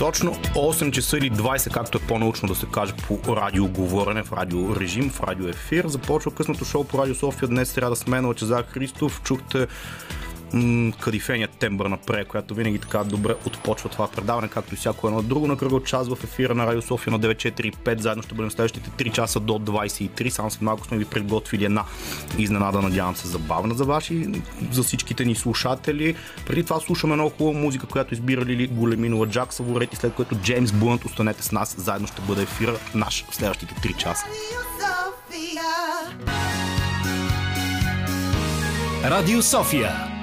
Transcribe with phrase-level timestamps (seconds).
[0.00, 5.10] Точно 8 часа или 20, както е по-научно да се каже по радиоговорене, в радиорежим,
[5.10, 5.86] в радиоефир.
[5.86, 7.48] Започва късното шоу по Радио София.
[7.48, 9.20] Днес сряда с мен Лачезар Христов.
[9.24, 9.66] Чухте
[11.00, 15.46] кадифения тембър напред, която винаги така добре отпочва това предаване, както и всяко едно друго
[15.46, 18.00] на кръгъл час в ефира на Радио София на 945.
[18.00, 20.28] Заедно ще бъдем следващите 3 часа до 23.
[20.28, 21.84] Само след малко сме ви приготвили една
[22.38, 24.26] изненада, надявам се, забавна за ваши,
[24.72, 26.14] за всичките ни слушатели.
[26.46, 30.34] Преди това слушаме много хубава музика, която избирали ли Големинова Джак Саворет и след което
[30.34, 31.74] Джеймс Блънт останете с нас.
[31.78, 34.26] Заедно ще бъде ефира наш в следващите 3 часа.
[39.04, 40.19] Радио София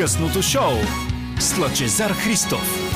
[0.00, 0.72] Късното шоу
[1.38, 2.90] с Лъчезар Христов.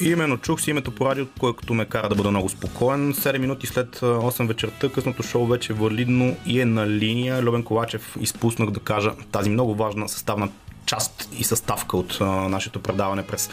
[0.00, 3.14] Именно чух си името по радио, което ме кара да бъда много спокоен.
[3.14, 7.42] 7 минути след 8 вечерта късното шоу вече валидно и е на линия.
[7.42, 10.48] Любен Ковачев изпуснах да кажа тази много важна съставна
[10.90, 13.50] част и съставка от а, нашето предаване през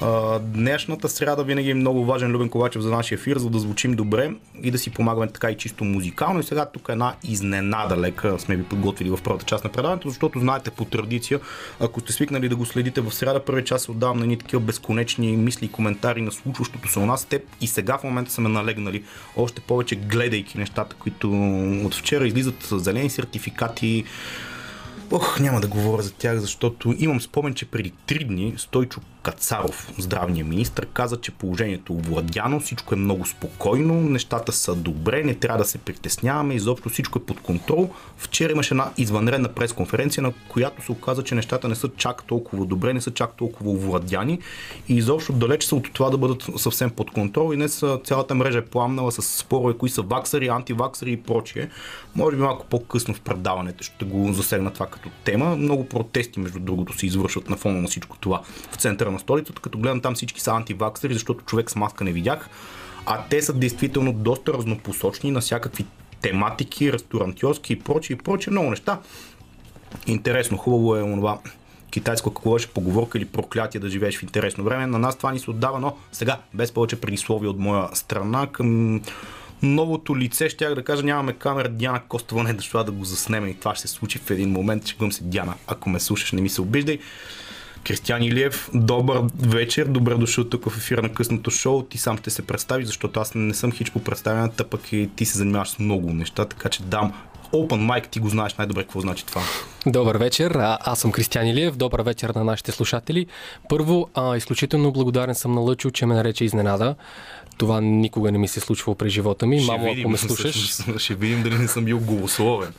[0.00, 1.44] а, днешната сряда.
[1.44, 4.30] Винаги е много важен Любен Ковачев за нашия ефир, за да звучим добре
[4.62, 6.40] и да си помагаме така и чисто музикално.
[6.40, 10.40] И сега тук една изненада лека сме ви подготвили в първата част на предаването, защото
[10.40, 11.40] знаете по традиция,
[11.80, 15.36] ако сте свикнали да го следите в сряда, първи час отдавам на ни такива безконечни
[15.36, 17.24] мисли и коментари на случващото се у нас.
[17.24, 19.04] Те и сега в момента са ме налегнали
[19.36, 21.30] още повече, гледайки нещата, които
[21.84, 24.04] от вчера излизат зелени сертификати,
[25.12, 29.92] Ох, няма да говоря за тях, защото имам спомен, че преди три дни Стойчо Кацаров,
[29.98, 35.34] здравния министр, каза, че положението е овладяно, всичко е много спокойно, нещата са добре, не
[35.34, 37.90] трябва да се притесняваме, изобщо всичко е под контрол.
[38.16, 42.66] Вчера имаше една извънредна пресконференция, на която се оказа, че нещата не са чак толкова
[42.66, 44.38] добре, не са чак толкова овладяни
[44.88, 47.52] и изобщо далеч са от това да бъдат съвсем под контрол.
[47.52, 51.70] И днес цялата мрежа е пламнала с спорове, кои са ваксари, антиваксари и прочие.
[52.14, 55.56] Може би малко по-късно в предаването ще го засегна това като тема.
[55.56, 59.62] Много протести, между другото, се извършват на фона на всичко това в центъра на столицата.
[59.62, 62.48] Като гледам там всички са антиваксери, защото човек с маска не видях.
[63.06, 65.86] А те са действително доста разнопосочни на всякакви
[66.20, 69.00] тематики, ресторантьорски и прочие, и прочие, много неща.
[70.06, 71.38] Интересно, хубаво е онова
[71.90, 74.86] китайско какво беше поговорка или проклятие да живееш в интересно време.
[74.86, 79.00] На нас това ни се отдава, но сега, без повече предисловие от моя страна, към
[79.62, 83.48] новото лице, щях да кажа, нямаме камера, Диана Костова не е дошла да го заснеме
[83.48, 84.86] и това ще се случи в един момент.
[84.86, 86.98] Ще се Диана, ако ме слушаш, не ми се обиждай.
[87.88, 91.82] Кристиан Илиев, добър вечер, добре дошъл тук в ефира на късното шоу.
[91.82, 95.24] Ти сам ще се представиш, защото аз не съм хич по представянето, пък и ти
[95.24, 97.12] се занимаваш с много неща, така че дам
[97.52, 99.42] Open Mic, ти го знаеш най-добре какво значи това.
[99.86, 101.76] Добър вечер, а, аз съм Кристиан Илиев.
[101.76, 103.26] Добър вечер на нашите слушатели.
[103.68, 106.94] Първо, а, изключително благодарен съм на Лъчо, че ме нарече изненада.
[107.58, 109.60] Това никога не ми се случвало през живота ми.
[109.60, 110.78] Ще мамо, видим, ако ме слушаш.
[110.98, 112.72] Ще видим дали не съм бил голословен.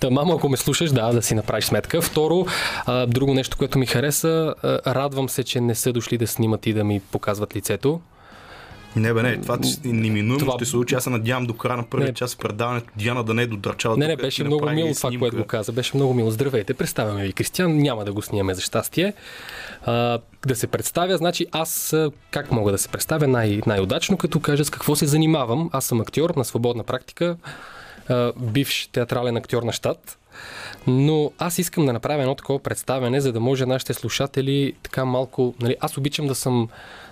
[0.00, 2.02] Та, мамо, ако ме слушаш, да, да си направиш сметка.
[2.02, 2.46] Второ,
[2.86, 6.66] а, друго нещо, което ми хареса, а, радвам се, че не са дошли да снимат
[6.66, 8.00] и да ми показват лицето.
[8.96, 10.52] Не, бе, не, това неминуемо това...
[10.52, 10.94] ще се случи.
[10.94, 13.96] Аз се надявам до края на първия час предаването Диана да не е додрачала.
[13.96, 15.72] Не, не, беше много мило това, което го каза.
[15.72, 16.30] Беше много мило.
[16.30, 17.78] Здравейте, представяме ви Кристиан.
[17.78, 19.12] Няма да го снимаме за щастие.
[19.84, 21.96] А, да се представя, значи аз
[22.30, 25.70] как мога да се представя най- най-удачно, като кажа с какво се занимавам.
[25.72, 27.36] Аз съм актьор на свободна практика,
[28.08, 30.16] а, бивш театрален актьор на щат.
[30.86, 35.54] Но аз искам да направя едно такова представяне, за да може нашите слушатели така малко...
[35.60, 36.68] Нали, аз обичам да съм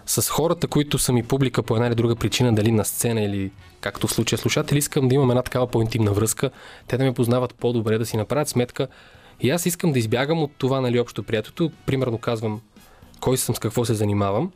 [0.08, 3.50] с хората, които са ми публика по една или друга причина, дали на сцена или
[3.80, 6.50] както в случая слушатели, искам да имам една такава по-интимна връзка,
[6.86, 8.88] те да ме познават по-добре, да си направят сметка.
[9.40, 11.70] И аз искам да избягам от това, нали, общо приятелство.
[11.86, 12.60] Примерно казвам
[13.20, 14.52] кой съм, с какво се занимавам.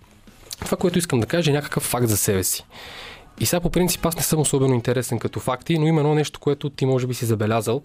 [0.65, 2.65] Това, което искам да кажа е някакъв факт за себе си.
[3.41, 6.41] И сега по принцип аз не съм особено интересен като факти, но има едно нещо,
[6.41, 7.83] което ти може би си забелязал.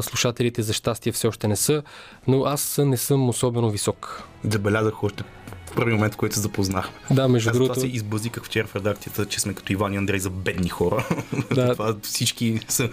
[0.00, 1.82] Слушателите за щастие все още не са,
[2.26, 4.22] но аз не съм особено висок.
[4.44, 5.24] Забелязах още
[5.72, 6.92] в първи момент, в който се запознахме.
[7.10, 7.74] Да, между Аз другото.
[7.74, 11.06] Това се избазиках вчера в редакцията, че сме като Иван и Андрей за бедни хора.
[11.54, 11.72] Да.
[11.72, 12.88] това всички са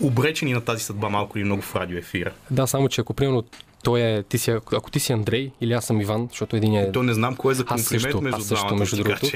[0.00, 2.32] обречени на тази съдба малко или много в радиоефира.
[2.50, 3.44] Да, само че ако примерно
[3.82, 6.92] той е, ти си, ако ти си Андрей или аз съм Иван, защото един е...
[6.92, 9.26] То не знам кое е за комплимент аз също, между аз също, между другото.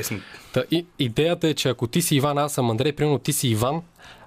[0.53, 3.49] Та, и, идеята е, че ако ти си Иван, аз съм Андрей, примерно ти си
[3.49, 3.83] Иван,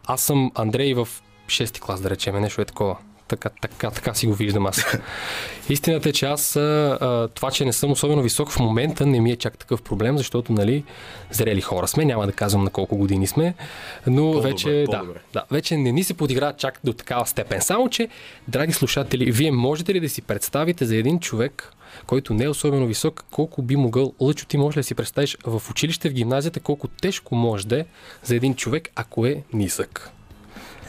[0.06, 1.08] аз съм Андрей в
[1.48, 2.98] 6 клас, да речем, нещо е такова.
[3.28, 4.86] Така, така, така си го виждам аз.
[5.70, 9.32] Истината е, че аз а, това, че не съм особено висок в момента, не ми
[9.32, 10.84] е чак такъв проблем, защото, нали,
[11.32, 13.54] зрели хора сме, няма да казвам на колко години сме,
[14.08, 15.20] но по-добре, вече, по-добре.
[15.34, 17.62] Да, да, вече не ни се подигра чак до такава степен.
[17.62, 18.10] Само, че,
[18.48, 21.74] драги слушатели, вие можете ли да си представите за един човек,
[22.06, 25.38] който не е особено висок, колко би могъл, Лъчо, ти можеш ли да си представиш
[25.46, 27.86] в училище, в гимназията, колко тежко може да е
[28.24, 30.12] за един човек, ако е нисък?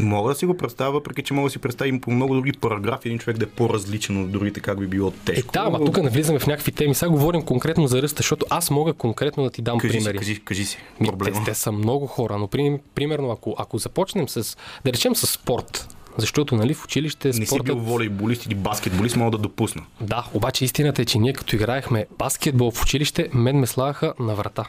[0.00, 3.08] Мога да си го представя, въпреки че мога да си представим по много други параграфи
[3.08, 5.48] един човек да е по-различен от другите, как би било тежко.
[5.48, 6.94] Е, да, ама тук навлизаме в някакви теми.
[6.94, 10.18] Сега говорим конкретно за ръста, защото аз мога конкретно да ти дам кажи примери.
[10.18, 10.78] Си, кажи, кажи си.
[11.00, 15.16] Ми, те, те, са много хора, но при, примерно ако, ако започнем с, да речем
[15.16, 17.40] с спорт, защото, нали, в училище спортът...
[17.40, 19.82] Не си бил волейболист или баскетболист, мога да допусна.
[20.00, 24.34] Да, обаче истината е, че ние като играехме баскетбол в училище, мен ме слагаха на
[24.34, 24.64] врата.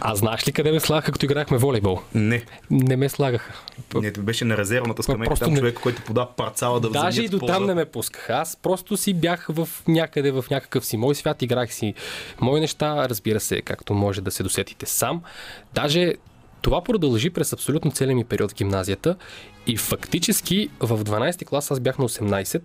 [0.00, 2.00] А знаеш ли къде ме слагаха, като играхме волейбол?
[2.14, 2.44] Не.
[2.70, 3.52] Не ме слагаха.
[3.94, 5.58] Не, беше на резервната скамейка, там не...
[5.58, 8.32] човек, който подава парцала да Даже и до там не ме пускаха.
[8.32, 11.94] Аз просто си бях в някъде, в някакъв си мой свят, играх си
[12.40, 15.22] мои неща, разбира се, както може да се досетите сам.
[15.74, 16.14] Даже
[16.62, 19.16] това продължи през абсолютно целия ми период в гимназията
[19.66, 22.62] и фактически в 12 клас аз бях на 18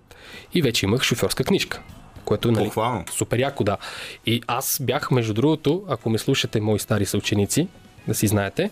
[0.54, 1.82] и вече имах шофьорска книжка
[2.34, 2.72] което нали,
[3.12, 3.78] супер яко, да.
[4.26, 7.68] И аз бях, между другото, ако ме слушате, мои стари съученици,
[8.08, 8.72] да си знаете.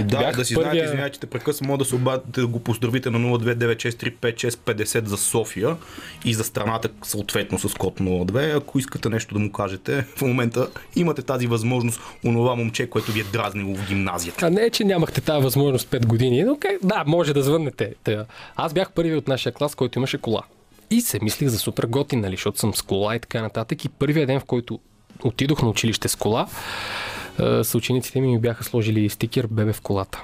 [0.00, 0.70] Да, бях да си първия...
[0.70, 5.76] знаете, извинявайте, те прекъсвам, мога да се обадите да го поздравите на 029635650 за София
[6.24, 8.56] и за страната съответно с код 02.
[8.56, 13.20] Ако искате нещо да му кажете, в момента имате тази възможност, онова момче, което ви
[13.20, 14.46] е дразнило в гимназията.
[14.46, 17.94] А не, че нямахте тази възможност 5 години, но okay, да, може да звъннете.
[18.56, 20.42] Аз бях първи от нашия клас, който имаше кола.
[20.90, 23.84] И се мислих за супер готин, нали, защото съм с кола и така нататък.
[23.84, 24.80] И първия ден, в който
[25.24, 26.46] отидох на училище с кола,
[27.62, 30.22] съучениците ми ми бяха сложили стикер бебе в колата.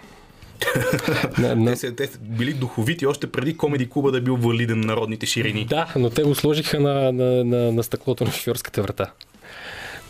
[1.38, 1.70] на, на...
[1.70, 5.26] Те, са, те са били духовити още преди Комеди Куба да е бил валиден народните
[5.26, 5.64] ширини.
[5.64, 9.10] Да, но те го сложиха на, на, на, на стъклото на шофьорската врата.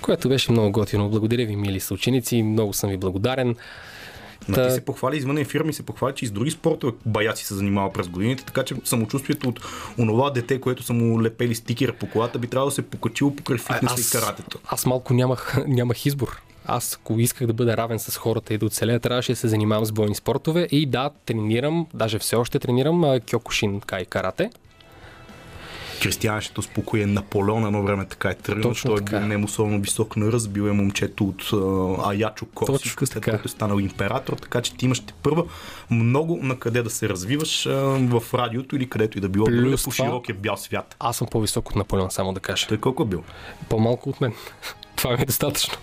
[0.00, 1.08] Което беше много готино.
[1.08, 2.43] Благодаря ви, мили съученици.
[2.43, 3.56] Много съм ви благодарен.
[4.48, 4.69] Но Та...
[4.69, 7.54] ти се похвали извън ефир ми се похвали, че и с други спортове баяци се
[7.54, 9.60] занимава през годините, така че самочувствието от
[9.98, 13.58] онова дете, което са му лепели стикера по колата, би трябвало да се покачило покрай
[13.58, 14.58] фитнес и каратето.
[14.69, 16.43] Аз малко нямах, нямах избор.
[16.69, 19.84] Аз, ако исках да бъда равен с хората и да оцеля, трябваше да се занимавам
[19.84, 24.50] с бойни спортове и да, тренирам, даже все още тренирам кьокушин кай карате.
[26.02, 28.72] Кристиан ще успокои Наполеон едно време така е тръгнал.
[28.84, 31.52] Той е не особено висок на ръст, бил е момчето от
[32.04, 35.44] Аячо Корсика, след което е станал император, така че ти имаш те първа
[35.90, 39.46] много на къде да се развиваш uh, в радиото или където и да било.
[39.46, 40.96] Плюс по широкия бял свят.
[41.00, 42.66] Аз съм по-висок от Наполеон, само да кажа.
[42.66, 43.22] Той колко е бил?
[43.69, 44.32] По-малко от мен.
[44.96, 45.75] Това ми е достатъчно.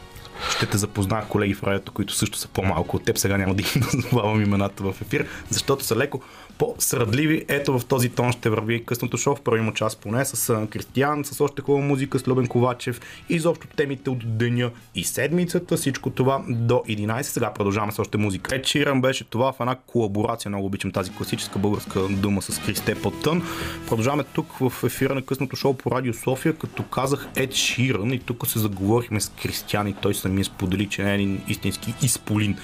[0.50, 3.18] Ще те запозная колеги в радиото, които също са по-малко от теб.
[3.18, 6.22] Сега няма да им назовавам имената в ефир, защото са леко
[6.58, 7.46] по-срадливи.
[7.48, 11.42] Ето в този тон ще върви късното шоу в първи част поне с Кристиян, с
[11.42, 15.78] още хубава музика, с Любен Ковачев изобщо темите от деня и седмицата.
[15.78, 17.22] Всичко това до 11.
[17.22, 18.56] Сега продължаваме с още музика.
[18.56, 20.50] Ед Ширан беше това в една колаборация.
[20.50, 23.44] Много обичам тази класическа българска дума с Кристе Потън.
[23.88, 28.20] Продължаваме тук в ефира на късното шоу по Радио София, като казах Ед Ширан и
[28.20, 32.58] тук се заговорихме с Кристиян и той самия сподели, че не е един истински изполин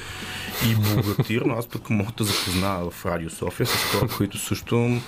[0.69, 3.67] и богатир, но аз пък мога да запозная в Радио София
[4.17, 5.01] които също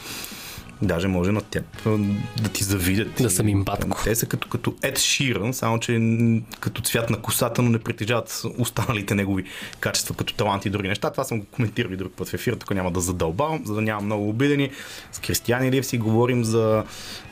[0.81, 1.63] Даже може на теб
[2.41, 3.07] да ти завидят.
[3.21, 4.01] Да съм им батко.
[4.03, 6.01] Те са като, като Ед Ширан, само че
[6.59, 9.43] като цвят на косата, но не притежават останалите негови
[9.79, 11.11] качества като таланти и други неща.
[11.11, 13.81] Това съм го коментирал и друг път в ефира, тук няма да задълбавам, за да
[13.81, 14.71] нямам много обидени.
[15.11, 16.83] С Кристияни Лев си говорим за,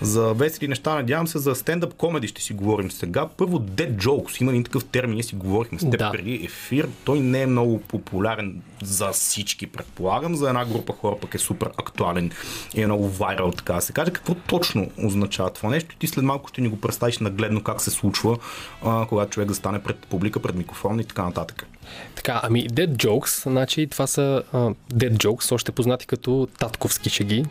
[0.02, 0.95] за весели неща.
[0.95, 3.28] Надявам се за стендъп комеди ще си говорим сега.
[3.38, 6.12] Първо Dead Jokes, има един такъв термин, ние си говорихме с теб да.
[6.12, 6.90] преди ефир.
[7.04, 10.36] Той не е много популярен за всички, предполагам.
[10.36, 12.31] За една група хора пък е супер актуален
[12.76, 14.12] и е много вайрал viral, така да се каже.
[14.12, 15.96] Какво точно означава това нещо?
[16.00, 18.38] Ти след малко ще ни го представиш нагледно как се случва,
[18.86, 21.68] а, когато човек застане пред публика, пред микрофон и така нататък.
[22.16, 27.46] Така, ами Dead Jokes, значи това са uh, Dead Jokes, още познати като татковски шеги,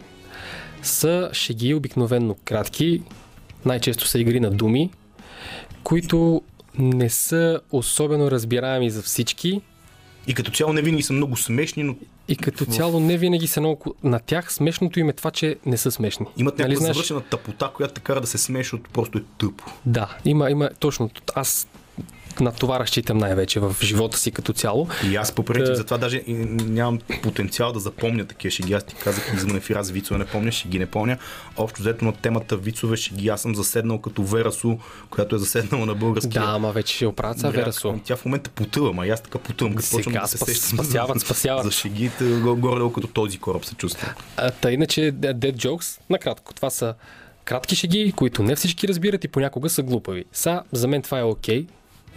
[0.82, 3.02] са шеги обикновенно кратки,
[3.64, 4.90] най-често са игри на думи,
[5.82, 6.42] които
[6.78, 9.60] не са особено разбираеми за всички,
[10.26, 11.96] и като цяло не винаги са много смешни, но...
[12.28, 13.94] И като цяло не винаги са много...
[14.04, 16.26] На тях смешното им е това, че не са смешни.
[16.36, 19.64] Имат някаква нали, завършена тъпота, която те кара да се смееш, от просто е тъпо.
[19.86, 21.10] Да, има, има точно.
[21.34, 21.68] Аз
[22.40, 24.88] на това разчитам най-вече в живота си като цяло.
[25.10, 28.72] И аз по принцип, затова даже нямам потенциал да запомня такива шеги.
[28.72, 31.18] Аз ти казах извън ефир, аз вицове не помня, шеги не помня.
[31.56, 34.78] Общо взето на темата вицове шеги, аз съм заседнал като Верасу,
[35.10, 36.28] която е заседнала на български.
[36.28, 37.94] Да, ама вече ще оправя Верасу.
[38.04, 41.64] Тя в момента потъва, ама аз така потъвам, като почвам да се сещам спасяват, спасяват.
[41.64, 44.14] за шегите, горе като този кораб се чувства.
[44.36, 46.94] А, та иначе Dead Jokes, накратко, това са
[47.44, 50.24] кратки шеги, които не всички разбират и понякога са глупави.
[50.32, 51.68] Са, за мен това е окей, okay,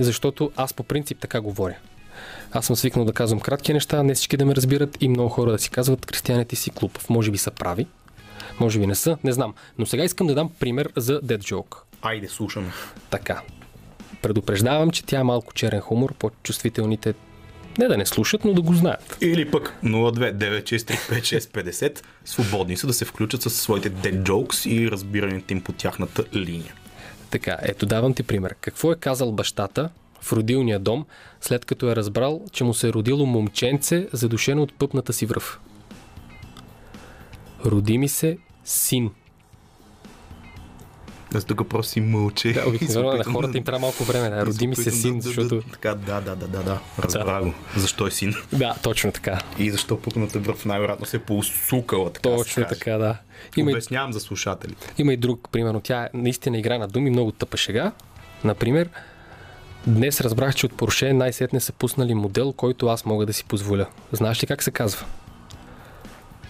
[0.04, 1.76] защото аз по принцип така говоря.
[2.52, 5.52] Аз съм свикнал да казвам кратки неща, не всички да ме разбират и много хора
[5.52, 7.10] да си казват, християните си глупав.
[7.10, 7.88] Може би са прави,
[8.60, 9.54] може би не са, не знам.
[9.78, 11.78] Но сега искам да дам пример за Dead Joke.
[12.02, 12.72] Айде, слушаме.
[13.10, 13.42] Така.
[14.22, 17.14] Предупреждавам, че тя е малко черен хумор, по-чувствителните
[17.78, 19.18] Не да не слушат, но да го знаят.
[19.22, 25.62] Или пък 02-963-5650 свободни са да се включат със своите dead jokes и разбирането им
[25.62, 26.74] по тяхната линия.
[27.32, 28.56] Така, ето давам ти пример.
[28.62, 29.90] Какво е казал бащата
[30.22, 31.06] в родилния дом,
[31.42, 35.60] след като е разбрал, че му се е родило момченце, задушено от пъпната си връв?
[37.66, 39.12] Роди ми се син.
[41.36, 42.54] Аз тук просто си мълче.
[42.54, 44.30] Да, обикновено на хората им трябва малко време.
[44.30, 45.56] Да, роди ми се син, да, защото...
[45.56, 46.80] Да, така, да, да, да, да, да.
[47.00, 47.46] Разбра да.
[47.46, 47.54] го.
[47.78, 48.34] Защо е син?
[48.54, 49.42] Да, точно така.
[49.60, 52.14] И защо пукната връв най-вероятно се е поусукала.
[52.14, 53.18] Така точно така, да.
[53.58, 54.94] Има Обяснявам за слушателите.
[54.98, 57.92] Има и друг, примерно, тя наистина игра на думи, много тъпа шега.
[58.44, 58.90] Например,
[59.88, 63.86] Днес разбрах, че от Porsche най-сетне са пуснали модел, който аз мога да си позволя.
[64.12, 65.06] Знаеш ли как се казва?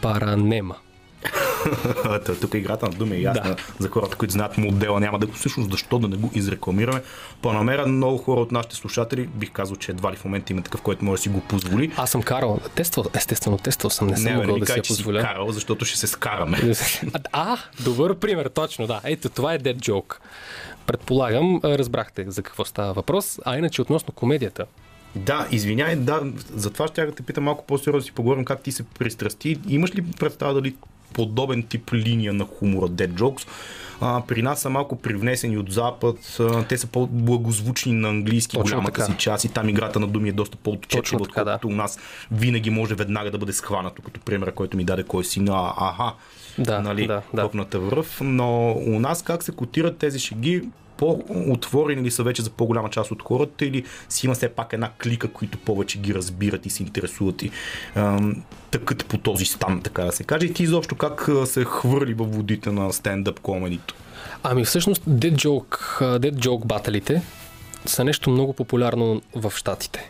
[0.02, 0.76] Паранема.
[2.42, 3.56] Тук играта на думи е ясна да.
[3.80, 5.00] за хората, които знаят модела.
[5.00, 7.02] Няма да го всъщност защо да не го изрекламираме.
[7.42, 10.82] Панамера много хора от нашите слушатели, бих казал, че едва ли в момента има такъв,
[10.82, 11.92] който може да си го позволи.
[11.98, 12.60] Аз съм карал.
[12.76, 14.08] Тествал, естествено, тествал съм.
[14.08, 15.20] Не съм не, могъл не, да си я позволя.
[15.20, 16.58] Си карал, защото ще се скараме.
[17.14, 17.20] а,
[17.54, 19.02] а, добър пример, точно, да.
[19.04, 20.16] Ето, това е dead joke.
[20.86, 23.40] Предполагам, разбрахте за какво става въпрос.
[23.46, 24.66] А иначе относно комедията.
[25.16, 26.22] Да, извиняй, да,
[26.56, 29.60] затова ще да те питам малко по-сериозно да си поговорим как ти се пристрасти.
[29.68, 30.76] Имаш ли представа дали
[31.14, 33.48] подобен тип линия на хумора, dead jokes.
[34.04, 38.64] А, при нас са малко привнесени от Запад, а, те са по-благозвучни на английски, Точно
[38.64, 39.06] голямата така.
[39.06, 41.74] си част и там играта на думи е доста по-отчетлива, отколкото да.
[41.74, 42.00] у нас
[42.32, 46.14] винаги може веднага да бъде схванато, като примера, който ми даде кой си на аха,
[46.58, 47.80] да, нали, да, да.
[47.80, 50.64] връв, но у нас как се котират тези шеги,
[51.02, 54.90] по-отворени ли са вече за по-голяма част от хората или си има все пак една
[55.04, 57.52] клика, които повече ги разбират и се интересуват и
[57.96, 60.46] ам, тъкат по този стан, така да се каже.
[60.46, 63.96] И ти изобщо как се хвърли във водите на стендъп комедито?
[64.44, 67.22] Ами всъщност Dead Joke, Dead Joke баталите
[67.86, 70.10] са нещо много популярно в Штатите.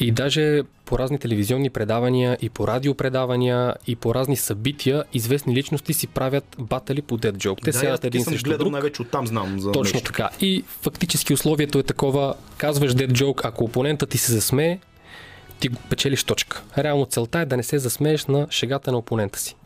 [0.00, 5.94] И даже по разни телевизионни предавания и по радиопредавания и по разни събития известни личности
[5.94, 7.64] си правят батали по Dead Joke.
[7.64, 8.72] Те да, сядат един срещу гледал друг.
[8.72, 10.12] най-вече оттам знам за Точно нещо.
[10.12, 10.30] така.
[10.40, 14.78] И фактически условието е такова, казваш Dead Joke, ако опонента ти се засмее,
[15.60, 16.62] ти го печелиш точка.
[16.78, 19.56] Реално целта е да не се засмееш на шегата на опонента си.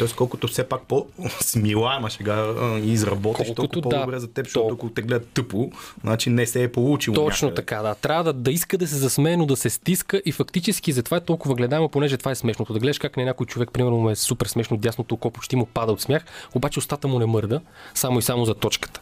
[0.00, 2.54] Тоест, колкото все пак по-смилаема шега
[2.84, 6.46] и изработиш, колкото, толкова по-добре да, за теб, защото ако те гледат тъпо, значи не
[6.46, 7.14] се е получило.
[7.14, 7.66] Точно някъде.
[7.66, 7.94] така, да.
[7.94, 11.20] Трябва да, да иска да се засмее, но да се стиска и фактически затова е
[11.20, 12.72] толкова гледаемо, понеже това е смешното.
[12.72, 15.66] Да гледаш как на някой човек, примерно, му е супер смешно, дясното око почти му
[15.66, 17.60] пада от смях, обаче устата му не мърда,
[17.94, 19.00] само и само за точката.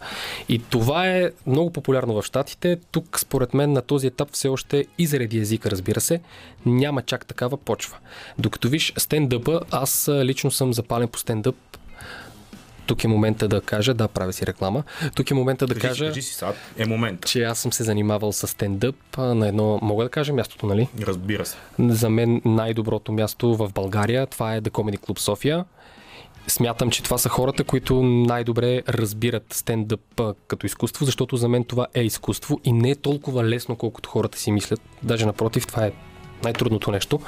[0.48, 2.78] И това е много популярно в Штатите.
[2.90, 6.20] Тук, според мен, на този етап все още и заради езика, разбира се,
[6.66, 7.96] няма чак такава почва.
[8.38, 11.56] Докато виж стендъпа, аз лично съм запален по стендъп
[12.86, 14.82] тук е момента да кажа, да, правя си реклама.
[15.14, 17.26] Тук е момента да кажи, кажа, кажи си сега, е момент.
[17.26, 20.88] че аз съм се занимавал с стендъп на едно, мога да кажа мястото, нали?
[21.00, 21.56] Разбира се.
[21.78, 25.64] За мен най-доброто място в България, това е The Comedy Club София.
[26.46, 31.86] Смятам, че това са хората, които най-добре разбират стендъп като изкуство, защото за мен това
[31.94, 34.80] е изкуство и не е толкова лесно, колкото хората си мислят.
[35.02, 35.92] Даже напротив, това е
[36.44, 37.20] най-трудното нещо.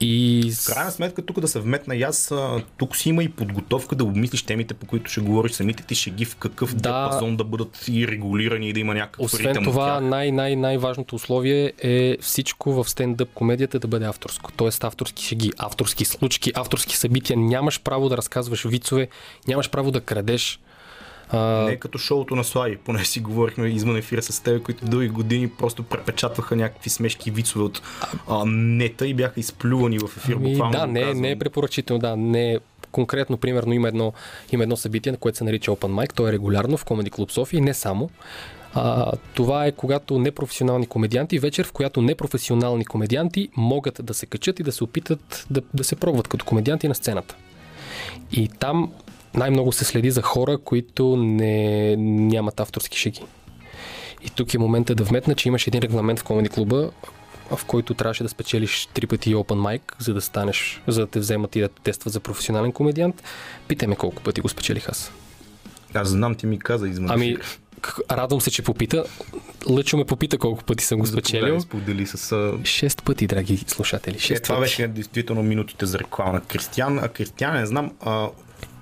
[0.00, 0.52] И...
[0.52, 2.34] В крайна сметка тук да се вметна и аз,
[2.76, 6.24] тук си има и подготовка да обмислиш темите, по които ще говориш самите ти шеги,
[6.24, 10.00] в какъв да, диапазон да бъдат и регулирани и да има някакъв Освен ритъм това,
[10.00, 14.52] най- най- най-важното условие е всичко в стендъп комедията да бъде авторско.
[14.52, 17.36] Тоест авторски шеги, авторски случки, авторски събития.
[17.38, 19.08] Нямаш право да разказваш вицове,
[19.48, 20.60] нямаш право да крадеш
[21.32, 21.38] а...
[21.38, 25.48] Не като шоуто на Слави, поне си говорихме извън ефира с теб, които дълги години
[25.48, 27.82] просто препечатваха някакви смешки вицове от
[28.28, 30.36] а, нета и бяха изплювани в ефир.
[30.36, 32.58] Ами, буквално да, не, не е препоръчително, да, не е
[32.92, 34.12] конкретно, примерно, има едно,
[34.52, 37.30] има едно събитие, на което се нарича Open Mic, то е регулярно в Comedy Club
[37.30, 38.10] София и не само.
[38.74, 44.60] А, това е когато непрофесионални комедианти, вечер в която непрофесионални комедианти могат да се качат
[44.60, 47.36] и да се опитат да, да се пробват като комедианти на сцената.
[48.32, 48.92] И там
[49.34, 53.20] най-много се следи за хора, които не, нямат авторски шеги.
[54.24, 56.90] И тук е момента да вметна, че имаш един регламент в комеди клуба,
[57.56, 59.44] в който трябваше да спечелиш три пъти Open
[59.78, 63.22] Mic, за да станеш, за да те вземат и да те тестват за професионален комедиант.
[63.68, 65.12] Питай ме колко пъти го спечелих аз.
[65.94, 67.10] Аз знам, ти ми каза извън.
[67.10, 67.36] Ами,
[68.10, 69.04] радвам се, че попита.
[69.68, 71.60] Лъчо ме попита колко пъти съм го спечелил.
[71.60, 72.52] сподели с...
[72.64, 74.18] Шест пъти, драги слушатели.
[74.18, 74.64] Шест е, това пъти.
[74.64, 76.98] беше действително минутите за реклама на Кристиан.
[76.98, 78.28] А Кристиан, не знам, а,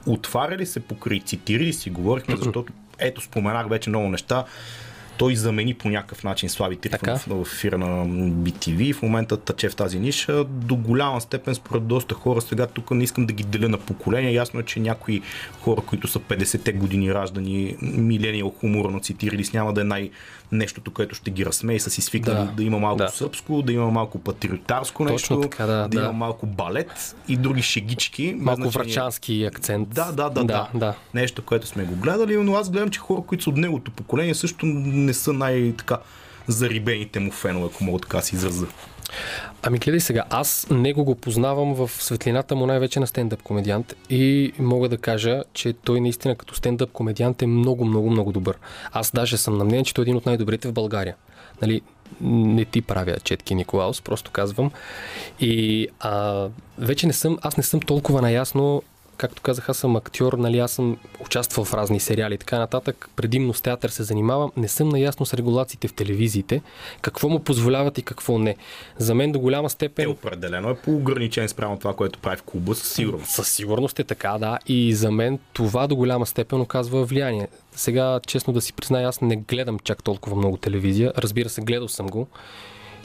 [0.07, 4.45] отваря ли се покрай, цитира ли си, говорихме, защото ето споменах вече много неща.
[5.21, 8.95] Той замени по някакъв начин Слави Трифонов в ефира на BTV.
[8.95, 10.45] В момента тъче в тази ниша.
[10.45, 14.33] До голяма степен, според доста хора, сега тук не искам да ги деля на поколения.
[14.33, 15.23] Ясно е, че някои
[15.61, 20.11] хора, които са 50-те години раждани, милениал хумора на цитирали, няма да е най-
[20.53, 23.09] нещото, което ще ги разсмее, са си свикнали да, да има малко да.
[23.09, 27.63] сръбско, да има малко патриотарско нещо, така, да, да, да, има малко балет и други
[27.63, 28.35] шегички.
[28.39, 28.85] Малко значение...
[28.85, 29.89] врачански акцент.
[29.89, 30.95] Да, да, да, да, да.
[31.15, 34.35] Нещо, което сме го гледали, но аз гледам, че хора, които са от неговото поколение,
[34.35, 35.99] също не са най-така
[36.49, 38.67] зарибените му фенове, ако мога така си израза.
[39.63, 44.53] Ами гледай сега, аз него го познавам в светлината му най-вече на стендъп комедиант и
[44.59, 48.57] мога да кажа, че той наистина като стендъп комедиант е много, много, много добър.
[48.93, 51.17] Аз даже съм на мнение, че той е един от най-добрите в България.
[51.63, 51.81] Нали,
[52.21, 54.71] не ти правя четки Николаус, просто казвам.
[55.41, 56.47] И а,
[56.79, 58.83] вече не съм, аз не съм толкова наясно
[59.21, 63.09] както казах, аз съм актьор, нали, аз съм участвал в разни сериали и така нататък,
[63.17, 66.63] предимно с театър се занимавам, не съм наясно с регулациите в телевизиите,
[67.03, 68.57] какво му позволяват и какво не.
[68.99, 70.05] За мен до голяма степен...
[70.05, 73.31] Е, определено е по-ограничен спрямо това, което прави в клуба, със сигурност.
[73.31, 74.59] Със сигурност е така, да.
[74.67, 77.49] И за мен това до голяма степен оказва влияние.
[77.73, 81.13] Сега, честно да си призная, аз не гледам чак толкова много телевизия.
[81.19, 82.27] Разбира се, гледал съм го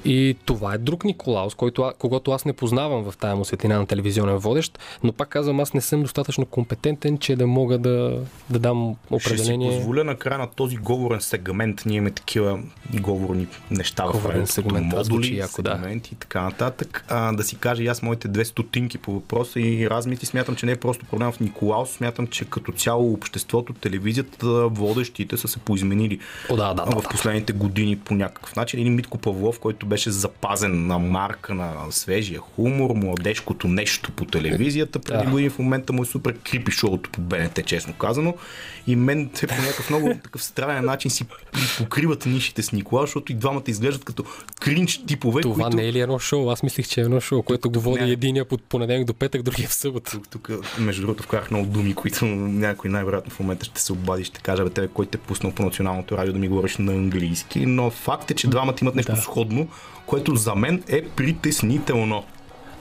[0.06, 3.86] и това е друг Николаус, който, когато аз не познавам в тая му светлина на
[3.86, 8.60] телевизионен водещ, но пак казвам, аз не съм достатъчно компетентен, че да мога да, да
[8.60, 9.68] дам определение.
[9.68, 12.60] Ще си позволя на края на този говорен сегмент, ние имаме такива
[12.94, 15.80] говорни неща говорен в сегмент, модули, ако, да.
[15.94, 17.06] и така нататък.
[17.08, 20.66] А, да си кажа и аз моите две стотинки по въпроса и размисли, смятам, че
[20.66, 25.60] не е просто проблем в Николаус, смятам, че като цяло обществото, телевизията, водещите са се
[25.60, 26.20] поизменили
[26.50, 28.80] О, да, да, в последните години по някакъв начин.
[28.80, 35.00] Един Митко Павлов, който беше запазен на марка на свежия хумор, младежкото нещо по телевизията.
[35.00, 38.36] Преди години в момента му е супер крипи шоуто по БНТ, честно казано.
[38.88, 41.26] И мен те по някакъв много такъв странен начин си
[41.78, 44.24] покриват нишите с Никола, защото и двамата изглеждат като
[44.60, 45.42] кринч типове.
[45.42, 45.78] Това които...
[45.78, 46.50] не е ли едно шоу?
[46.50, 48.12] Аз мислих, че е едно шоу, което го води не...
[48.12, 50.12] единия под понеделник до петък, другия в събота.
[50.12, 54.24] Тук, тук, между другото, вкарах много думи, които някой най-вероятно в момента ще се обади,
[54.24, 57.66] ще каже, бе, тебе, кой те пуснал по националното радио да ми говориш на английски.
[57.66, 59.22] Но факт е, че двамата имат нещо да.
[59.22, 59.68] сходно,
[60.06, 62.24] което за мен е притеснително.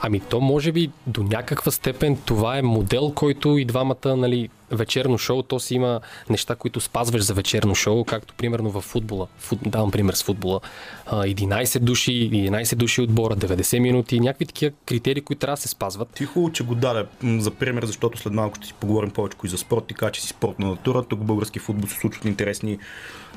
[0.00, 5.18] Ами то може би до някаква степен това е модел, който и двамата, нали, вечерно
[5.18, 6.00] шоу, то си има
[6.30, 9.26] неща, които спазваш за вечерно шоу, както примерно в футбола.
[9.38, 10.60] Фут, давам пример с футбола.
[11.06, 16.08] 11 души, 11 души отбора, 90 минути, някакви такива критерии, които трябва да се спазват.
[16.08, 19.48] Ти хубаво, че го даде за пример, защото след малко ще си поговорим повече и
[19.48, 21.02] за спорт, и че си спортна натура.
[21.02, 22.78] Тук български футбол се случват интересни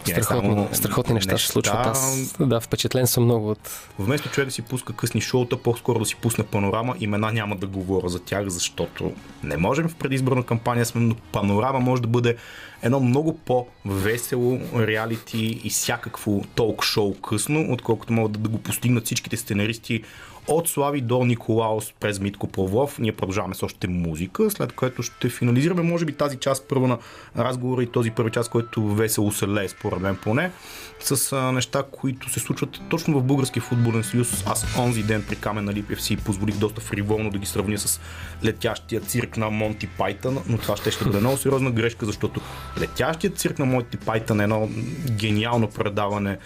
[0.06, 1.86] Страхотни, само, страхотни неща, неща ще случват.
[1.86, 3.90] Аз да, впечатлен съм много от...
[4.00, 6.96] Вместо човек да си пуска късни шоута, по-скоро да си пусне панорама.
[7.00, 9.12] Имена няма да говоря за тях, защото
[9.44, 12.36] не можем в предизборна кампания сме, панорама може да бъде
[12.84, 19.38] едно много по-весело реалити и всякакво толк шоу късно, отколкото могат да го постигнат всичките
[19.38, 20.04] сценаристи
[20.48, 23.00] от Слави до Николаус през Митко Павлов.
[23.00, 26.98] Ние продължаваме с още музика, след което ще финализираме, може би, тази част първо на
[27.38, 30.52] разговора и този първи част, който весело се лее, според мен поне,
[31.00, 34.44] с а, неща, които се случват точно в Българския футболен съюз.
[34.46, 38.02] Аз онзи ден при Камен на Липев си позволих доста фриволно да ги сравня с
[38.44, 42.42] летящия цирк на Монти Пайтън, но това ще, ще бъде много сериозна грешка, защото
[42.80, 44.70] летящият цирк на Монти Пайтън е едно
[45.12, 46.38] гениално предаване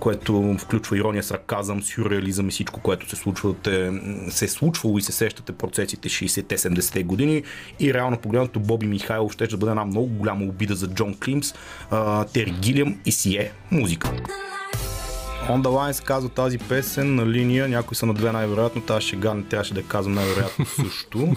[0.00, 3.92] което включва ирония, сарказъм, сюрреализъм и всичко, което се случва, те,
[4.28, 7.42] се е случвало и се сещате процесите 60-70-те години
[7.80, 11.54] и реално погледнато Боби Михайлов ще да бъде една много голяма обида за Джон Климс,
[12.32, 14.12] Тери Гилиам и си е музика.
[15.48, 19.06] On the Line се казва тази песен на линия, някои са на две най-вероятно, тази
[19.06, 21.36] шега не трябваше да я казвам най-вероятно също.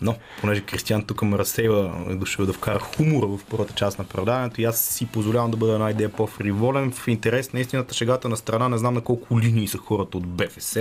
[0.00, 4.04] Но, понеже Кристиан тук ме разсейва, е дошъл да вкара хумора в първата част на
[4.04, 6.92] предаването и аз си позволявам да бъда една идея по-фриволен.
[6.92, 10.26] В интерес на истината шегата на страна, не знам на колко линии са хората от
[10.26, 10.76] БФС.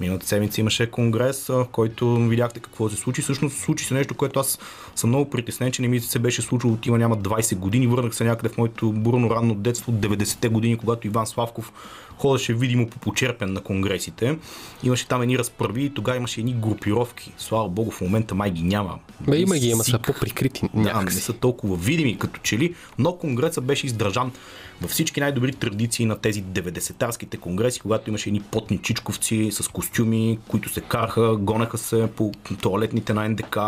[0.00, 3.22] Миналата седмица имаше конгрес, в който видяхте какво се случи.
[3.22, 4.58] Всъщност случи се нещо, което аз
[4.94, 7.86] съм много притеснен, че не ми се беше случило от има няма 20 години.
[7.86, 11.72] Върнах се някъде в моето бурно ранно детство, 90-те години, когато Иван Славков
[12.18, 14.38] ходеше видимо по почерпен на конгресите.
[14.84, 17.32] Имаше там едни разправи и тогава имаше едни групировки.
[17.38, 18.98] Слава богу, в момента май ги няма.
[19.20, 20.62] Бе, има ги, има са по-прикрити.
[20.74, 24.32] Да, не са толкова видими като че ли, но конгресът беше издържан
[24.80, 30.38] във всички най-добри традиции на тези 90-тарските конгреси, когато имаше едни потни чичковци с костюми,
[30.48, 33.58] които се караха, гонеха се по туалетните на НДК,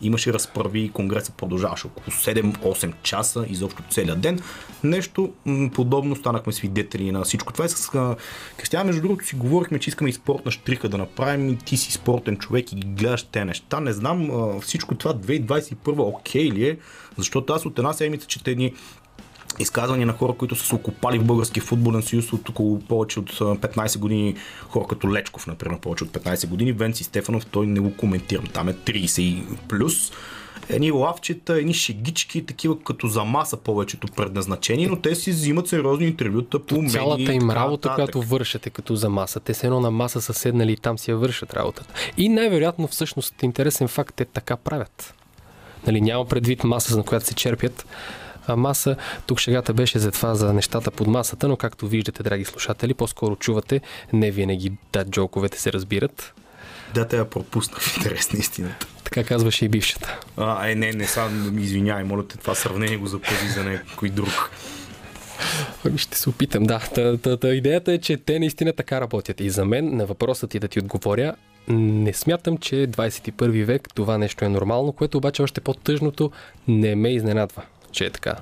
[0.00, 4.40] имаше разправи, конгресът продължаваше около 7-8 часа, изобщо целият ден.
[4.84, 5.32] Нещо
[5.74, 7.64] подобно станахме свидетели на всичко това.
[7.64, 8.16] И с
[8.56, 11.48] Кристиан, между другото, си говорихме, че искаме и спортна штриха да направим.
[11.48, 13.80] И ти си спортен човек и гледаш те неща.
[13.80, 16.78] Не знам всичко това 2021 окей ли е,
[17.18, 18.72] защото аз от една седмица чета едни
[19.58, 23.30] изказвания на хора, които са се окупали в български футболен съюз от около повече от
[23.30, 24.34] 15 години,
[24.68, 28.68] хора като Лечков, например, повече от 15 години, Венци Стефанов, той не го коментирам, там
[28.68, 30.12] е 30 плюс
[30.68, 36.06] едни лавчета, едни шегички, такива като за маса повечето предназначени, но те си взимат сериозни
[36.06, 36.90] интервюта по медии.
[36.90, 39.40] Цялата им работа, която вършат е като за маса.
[39.40, 41.94] Те се едно на маса са седнали и там си я вършат работата.
[42.16, 45.14] И най-вероятно всъщност интересен факт, те така правят.
[45.86, 47.86] Нали, няма предвид маса, на която се черпят,
[48.48, 48.96] маса.
[49.26, 53.36] Тук шегата беше за това, за нещата под масата, но както виждате, драги слушатели, по-скоро
[53.36, 53.80] чувате,
[54.12, 56.34] не винаги да джоковете се разбират.
[56.94, 58.86] Да, те я пропуснах в интерес на истината.
[59.04, 60.20] Така казваше и бившата.
[60.36, 61.28] А, е, не, не, сега
[61.58, 64.50] извинявай, моля те, това сравнение го запази за някой друг.
[65.86, 66.78] Ами ще се опитам, да.
[66.94, 69.40] Та, та, та, идеята е, че те наистина така работят.
[69.40, 71.34] И за мен, на въпросът ти да ти отговоря,
[71.68, 76.30] не смятам, че 21 век това нещо е нормално, което обаче още по-тъжното
[76.68, 77.62] не ме изненадва
[77.96, 78.34] че е така.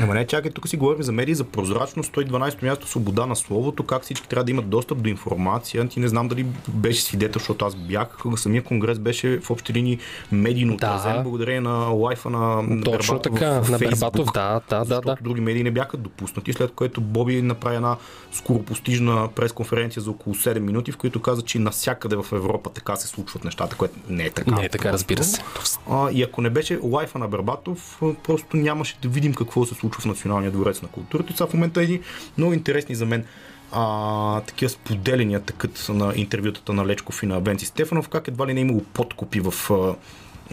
[0.00, 3.86] Ама не, чакай, тук си говорим за медии, за прозрачност, 112 място свобода на словото,
[3.86, 5.88] как всички трябва да имат достъп до информация.
[5.88, 8.08] Ти не знам дали беше свидетел, защото аз бях.
[8.36, 9.98] Самия конгрес беше в общи линии
[10.32, 10.74] медийно да.
[10.74, 15.16] отразен, благодарение на лайфа на Точно Бербатов така, в на Бербатов, да, да, да, да.
[15.20, 17.96] други медии не бяха допуснати, след което Боби направи една
[18.32, 23.08] скоропостижна пресконференция за около 7 минути, в които каза, че навсякъде в Европа така се
[23.08, 24.50] случват нещата, което не е така.
[24.50, 25.42] Не е така, разбира се.
[25.90, 30.02] А, и ако не беше лайфа на Бербатов, просто нямаше да видим какво се случва
[30.02, 31.34] в Националния дворец на културата.
[31.34, 32.00] Това в момента е един
[32.38, 33.24] много интересни за мен
[33.72, 38.54] а, такива споделения такът на интервютата на Лечков и на Венци Стефанов, как едва ли
[38.54, 39.94] не е имало подкупи в а,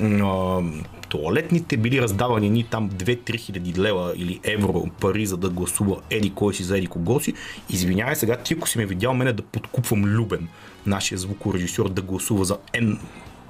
[0.03, 0.61] а,
[1.09, 6.29] туалетните, били раздавани ни там 2-3 хиляди лева или евро пари, за да гласува еди
[6.29, 7.33] кой си за еди кого си.
[7.69, 10.47] Извинявай сега, ти ако си ме видял мене да подкупвам Любен,
[10.85, 12.97] нашия звукорежисьор, да гласува за N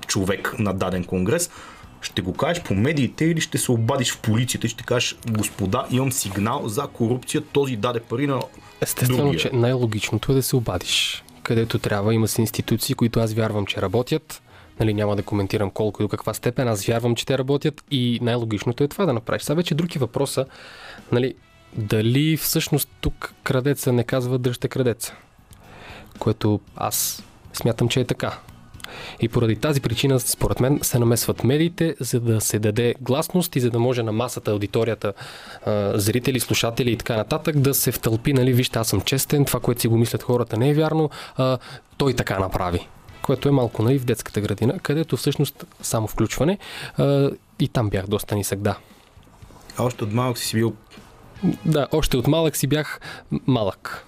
[0.07, 1.49] човек на даден конгрес,
[2.01, 5.85] ще го кажеш по медиите или ще се обадиш в полицията и ще кажеш, господа,
[5.91, 8.41] имам сигнал за корупция, този даде пари на
[8.81, 9.39] Естествено, другия.
[9.39, 11.23] че най-логичното е да се обадиш.
[11.43, 14.41] Където трябва, има си институции, които аз вярвам, че работят.
[14.79, 18.19] Нали, няма да коментирам колко и до каква степен, аз вярвам, че те работят и
[18.21, 19.41] най-логичното е това да направиш.
[19.43, 20.45] Сега вече други въпроса,
[21.11, 21.33] нали,
[21.73, 25.13] дали всъщност тук крадеца не казва дръжте крадеца,
[26.19, 28.39] което аз смятам, че е така.
[29.21, 33.59] И поради тази причина, според мен, се намесват медиите, за да се даде гласност и
[33.59, 35.13] за да може на масата, аудиторията,
[35.93, 39.81] зрители, слушатели и така нататък да се втълпи, нали, вижте, аз съм честен, това, което
[39.81, 41.57] си го мислят хората не е вярно, а,
[41.97, 42.87] той така направи
[43.21, 46.57] което е малко нали, в детската градина, където всъщност само включване
[46.97, 48.77] а, и там бях доста нисък, да.
[49.77, 50.73] А още от малък си бил...
[51.65, 52.99] Да, още от малък си бях
[53.47, 54.05] малък.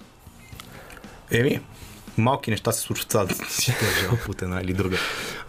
[1.30, 1.60] Еми,
[2.18, 4.96] малки неща се случват това да си държал от една или друга.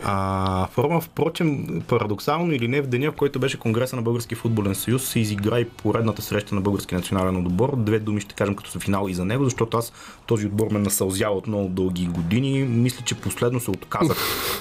[0.03, 4.75] А, форма, впрочем, парадоксално или не, в деня, в който беше Конгреса на Български футболен
[4.75, 7.75] съюз, се изигра и поредната среща на Български национален отбор.
[7.77, 9.93] Две думи ще кажем като са финал и за него, защото аз
[10.25, 12.63] този отбор ме насълзява от много дълги години.
[12.63, 14.17] Мисля, че последно се отказах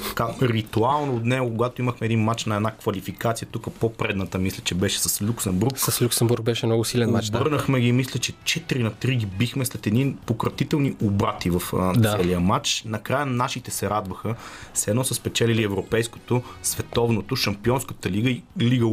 [0.08, 4.74] така, ритуално от него, когато имахме един матч на една квалификация, тук по-предната, мисля, че
[4.74, 5.78] беше с Люксембург.
[5.78, 7.28] С Люксембург беше много силен матч.
[7.28, 7.84] Обърнахме да.
[7.84, 11.62] ги, мисля, че 4 на 3 ги бихме след един пократителни обрати в
[12.00, 12.16] да.
[12.16, 12.82] целия матч.
[12.86, 14.34] Накрая нашите се радваха,
[14.74, 18.86] се едно са спечелили европейското, световното, шампионската лига и лига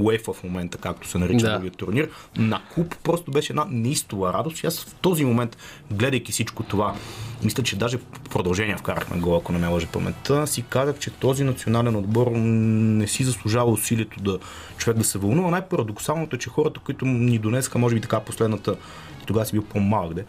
[0.00, 1.52] УЕФА в момента, както се нарича да.
[1.52, 2.10] другия турнир.
[2.36, 5.56] На куп просто беше една неистова радост и аз в този момент,
[5.90, 6.94] гледайки всичко това,
[7.44, 11.10] мисля, че даже в продължение вкарахме гол, ако не ме лъжи паметта, си казах, че
[11.10, 14.38] този национален отбор не си заслужава усилието да
[14.76, 15.50] човек да се вълнува.
[15.50, 18.76] Най-парадоксалното е, че хората, които ни донесха, може би така последната,
[19.26, 20.24] тогава си бил по-малък, де,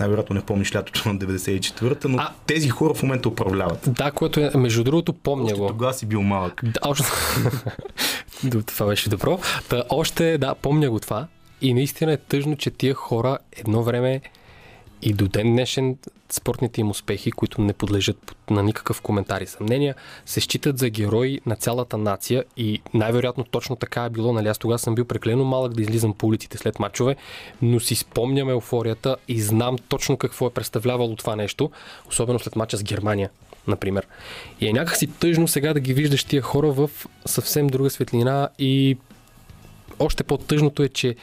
[0.00, 3.88] най-вероятно не помниш лятото на 94-та, но а, тези хора в момента управляват.
[3.88, 5.66] Да, което е, между другото, помня още го.
[5.66, 6.60] тогава си бил малък.
[6.64, 7.04] Да, още...
[8.66, 9.38] това беше добро.
[9.68, 11.26] Та, още, да, помня го това.
[11.60, 14.20] И наистина е тъжно, че тия хора едно време
[15.02, 15.96] и до ден днешен
[16.30, 19.94] спортните им успехи, които не подлежат на никакъв коментар и съмнения,
[20.26, 24.32] се считат за герои на цялата нация и най-вероятно точно така е било.
[24.32, 27.16] Нали, аз тогава съм бил преклено малък да излизам по улиците след мачове,
[27.62, 31.70] но си спомням еуфорията и знам точно какво е представлявало това нещо,
[32.08, 33.30] особено след мача с Германия
[33.66, 34.06] например.
[34.60, 36.90] И е някакси тъжно сега да ги виждаш тия хора в
[37.26, 38.96] съвсем друга светлина и
[39.98, 41.16] още по-тъжното е, че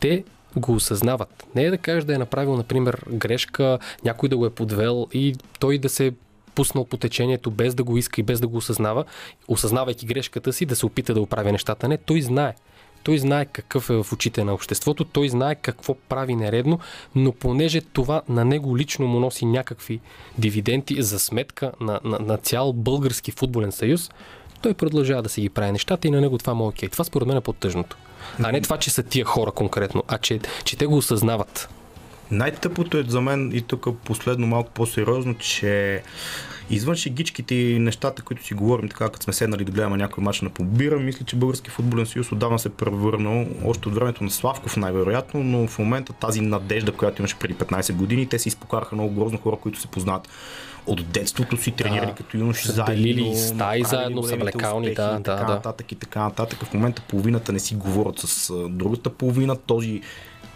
[0.00, 0.24] те
[0.58, 1.46] го осъзнават.
[1.54, 5.34] Не е да кажеш да е направил, например, грешка, някой да го е подвел и
[5.58, 6.12] той да се
[6.54, 9.04] пуснал по течението без да го иска и без да го осъзнава,
[9.48, 11.88] осъзнавайки грешката си, да се опита да оправя нещата.
[11.88, 12.54] Не, той знае.
[13.02, 16.78] Той знае какъв е в очите на обществото, той знае какво прави нередно,
[17.14, 20.00] но понеже това на него лично му носи някакви
[20.38, 24.10] дивиденти за сметка на, на, на цял български футболен съюз,
[24.62, 26.88] той продължава да си ги прави нещата и на него това му е окей.
[26.88, 27.96] Това според мен е по-тъжното.
[28.42, 31.68] А не това, че са тия хора конкретно, а че, че те го осъзнават.
[32.30, 36.02] Най-тъпото е за мен и тук последно малко по-сериозно, че
[36.70, 40.40] извън шегичките и нещата, които си говорим, така като сме седнали да гледаме някой мач
[40.40, 44.76] на побира, мисля, че Български футболен съюз отдавна се превърнал още от времето на Славков
[44.76, 49.14] най-вероятно, но в момента тази надежда, която имаше преди 15 години, те си изпокараха много
[49.14, 50.28] грозно хора, които се познат
[50.88, 52.94] от детството си тренирали да, като юноши заедно.
[52.94, 55.54] Делили стаи заедно, са блекални, да, да, така, да.
[55.54, 56.64] Нататък и така нататък.
[56.64, 59.56] В момента половината не си говорят с другата половина.
[59.56, 60.00] Този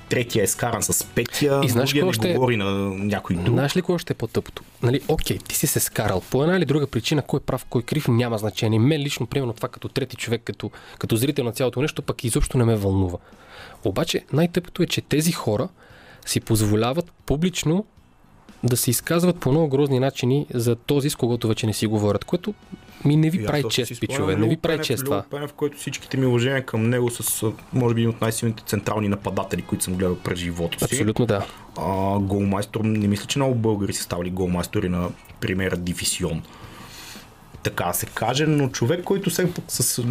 [0.08, 3.54] третия е скаран с петия, и знаеш другия не говори на някой друг.
[3.54, 4.62] Знаеш ли кое ще е по-тъпото?
[4.82, 6.22] Нали, окей, ти си се скарал.
[6.30, 8.78] По една или друга причина, кой е прав, кой е крив, няма значение.
[8.78, 12.58] Мен лично, примерно това като трети човек, като, като зрител на цялото нещо, пък изобщо
[12.58, 13.18] не ме вълнува.
[13.84, 15.68] Обаче най-тъпото е, че тези хора
[16.26, 17.84] си позволяват публично
[18.64, 22.24] да се изказват по много грозни начини за този, с когото вече не си говорят,
[22.24, 22.54] което
[23.04, 24.36] ми не ви прави чест, пичове.
[24.36, 25.24] Не ви прави чест това.
[25.30, 29.62] в който всичките ми уважения към него с, може би, един от най-силните централни нападатели,
[29.62, 30.84] които съм гледал през живота си.
[30.84, 31.46] Абсолютно да.
[31.78, 35.08] А, голмайстор, не мисля, че много българи са ставали голмайстори на
[35.40, 36.42] примера Дивисион.
[37.62, 40.04] Така се каже, но човек, който се с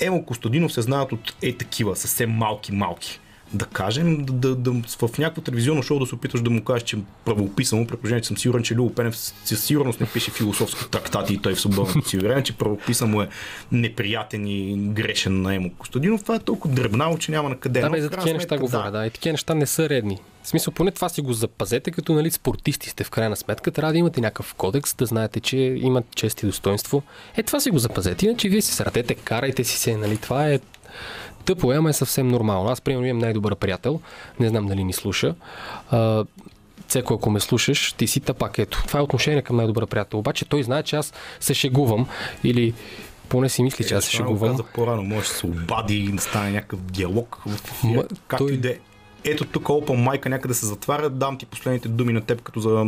[0.00, 3.20] Емо Костадинов се знаят от е такива, съвсем малки-малки
[3.54, 6.96] да кажем, да, да, в някакво телевизионно шоу да се опитваш да му кажеш, че
[7.24, 11.34] правописано, при положение, че съм сигурен, че Любо Пенев със сигурност не пише философски трактати
[11.34, 13.28] и той в свободното си време, че правописа му е
[13.72, 16.22] неприятен и грешен на Емо Костадинов.
[16.22, 17.80] Това е толкова дребнало, че няма на къде.
[17.80, 18.98] Да, бе, за такива неща говоря, да.
[18.98, 19.06] да.
[19.06, 20.18] И такива неща не са редни.
[20.42, 23.70] В смисъл, поне това си го запазете, като нали, спортисти сте в крайна сметка.
[23.70, 27.02] Трябва да имате някакъв кодекс, да знаете, че имат чест и достоинство.
[27.36, 28.26] Е, това си го запазете.
[28.26, 29.96] Иначе вие си срадете, карайте си се.
[29.96, 30.60] Нали, това е
[31.44, 32.70] Тъпо е, ама е съвсем нормално.
[32.70, 34.00] Аз, примерно, имам най-добър приятел.
[34.40, 35.34] Не знам дали ни слуша.
[35.90, 36.24] А,
[36.88, 38.58] Цеко, ако ме слушаш, ти си тъпак.
[38.58, 40.18] Ето, това е отношение към най-добър приятел.
[40.18, 42.06] Обаче той знае, че аз се шегувам
[42.44, 42.74] или
[43.28, 44.50] поне си мисли, че аз се шегувам.
[44.50, 47.42] Каза по-рано, може да се обади и да стане някакъв диалог.
[47.84, 48.54] Ма, както той...
[48.54, 48.78] и да е.
[49.24, 52.84] Ето тук Open майка някъде се затваря, дам ти последните думи на теб като за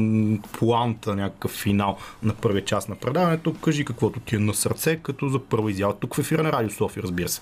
[0.58, 3.54] планта, някакъв финал на първия част на предаването.
[3.54, 5.94] Кажи каквото ти е на сърце, като за първа изява.
[5.94, 7.40] Тук в ефира на Радио София, разбира се.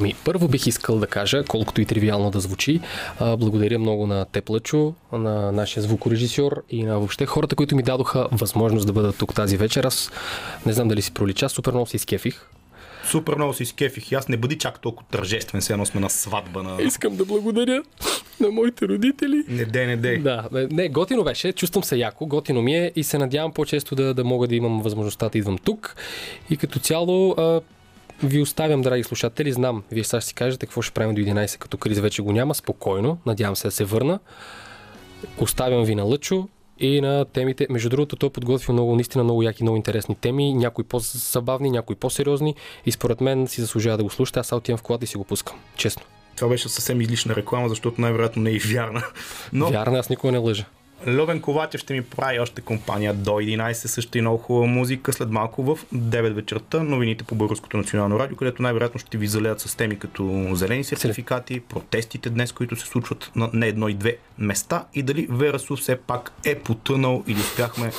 [0.00, 2.80] Ами, първо бих искал да кажа, колкото и тривиално да звучи,
[3.18, 8.28] а, благодаря много на Теплачо, на нашия звукорежисьор и на въобще хората, които ми дадоха
[8.32, 9.84] възможност да бъда тук тази вечер.
[9.84, 10.10] Аз
[10.66, 12.46] не знам дали си пролича, супер много си изкефих.
[13.04, 14.12] Супер много си изкефих.
[14.12, 16.82] Аз не бъди чак толкова тържествен, сега сме на сватба на...
[16.82, 17.82] Искам да благодаря
[18.40, 19.44] на моите родители.
[19.48, 20.18] Не дей, не дей.
[20.18, 24.14] Да, не, готино беше, чувствам се яко, готино ми е и се надявам по-често да,
[24.14, 25.96] да мога да имам възможността да идвам тук.
[26.50, 27.60] И като цяло а,
[28.22, 29.52] ви оставям, драги слушатели.
[29.52, 32.32] Знам, вие сега ще си кажете какво ще правим до 11, като Крис вече го
[32.32, 32.54] няма.
[32.54, 34.18] Спокойно, надявам се да се върна.
[35.38, 36.48] Оставям ви на Лъчо
[36.78, 37.66] и на темите.
[37.70, 40.54] Между другото, той е подготвил много, наистина много яки, много интересни теми.
[40.54, 42.54] Някои по-забавни, някои по-сериозни.
[42.86, 44.38] И според мен си заслужава да го слушате.
[44.38, 45.56] Аз отивам в колата и си го пускам.
[45.76, 46.02] Честно.
[46.36, 49.02] Това беше съвсем излишна реклама, защото най-вероятно не е вярна.
[49.52, 49.70] Но...
[49.70, 50.64] Вярна, аз никога не лъжа.
[51.06, 53.14] Любен Ковачев ще ми прави още компания.
[53.14, 55.12] До 11, също и много хубава музика.
[55.12, 59.60] След малко в 9 вечерта новините по Българското национално радио, където най-вероятно ще ви залеят
[59.60, 64.16] с теми като зелени сертификати, протестите днес, които се случват на не едно и две
[64.38, 67.92] места и дали Верасу все пак е потънал или успяхме,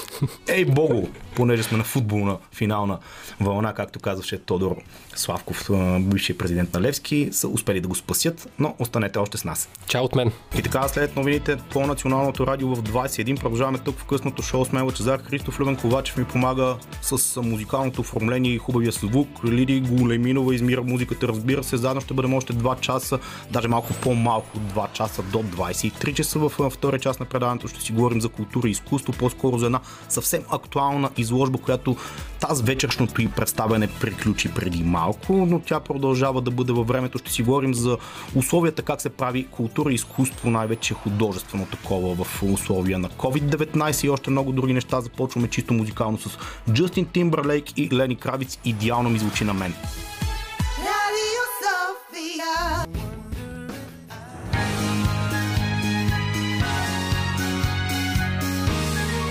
[0.47, 3.00] ей богу, понеже сме на футболна финална
[3.41, 4.76] вълна, както казваше Тодор
[5.15, 5.69] Славков,
[6.00, 9.69] бившия президент на Левски, са успели да го спасят, но останете още с нас.
[9.88, 10.32] Чао от мен.
[10.58, 14.71] И така, след новините по Националното радио в 21 продължаваме тук в късното шоу с
[14.71, 19.28] мен Лачезар Христов Любен Ковачев ми помага с музикалното оформление и хубавия звук.
[19.45, 21.78] Лиди Големинова измира музиката, разбира се.
[21.78, 23.19] Заедно ще бъдем още 2 часа,
[23.52, 27.68] даже малко по-малко 2 часа до 23 часа в втория част на предаването.
[27.68, 31.96] Ще си говорим за култура и изкуство, по-скоро за една съвсем актуална изложба, която
[32.40, 37.18] тази вечершното и представяне приключи преди малко, но тя продължава да бъде във времето.
[37.18, 37.98] Ще си говорим за
[38.36, 44.10] условията как се прави култура и изкуство, най-вече художествено такова в условия на COVID-19 и
[44.10, 45.02] още много други неща.
[45.02, 46.38] Започваме чисто музикално с
[46.72, 48.60] Джастин Тимбърлейк и Лени Кравиц.
[48.66, 49.74] Идеално ми звучи на мен.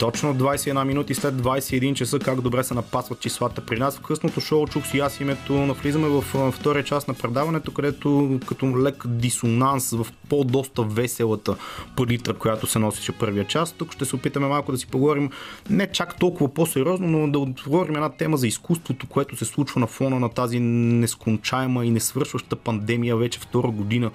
[0.00, 3.98] Точно 21 минути след 21 часа, как добре се напасват числата при нас.
[3.98, 8.82] В късното шоу чух си аз името, навлизаме в втория част на предаването, където като
[8.82, 11.56] лек дисонанс в по-доста веселата
[11.96, 13.76] палитра, която се носеше първия част.
[13.76, 15.30] Тук ще се опитаме малко да си поговорим
[15.70, 19.86] не чак толкова по-сериозно, но да отговорим една тема за изкуството, което се случва на
[19.86, 24.10] фона на тази нескончаема и несвършваща пандемия вече втора година.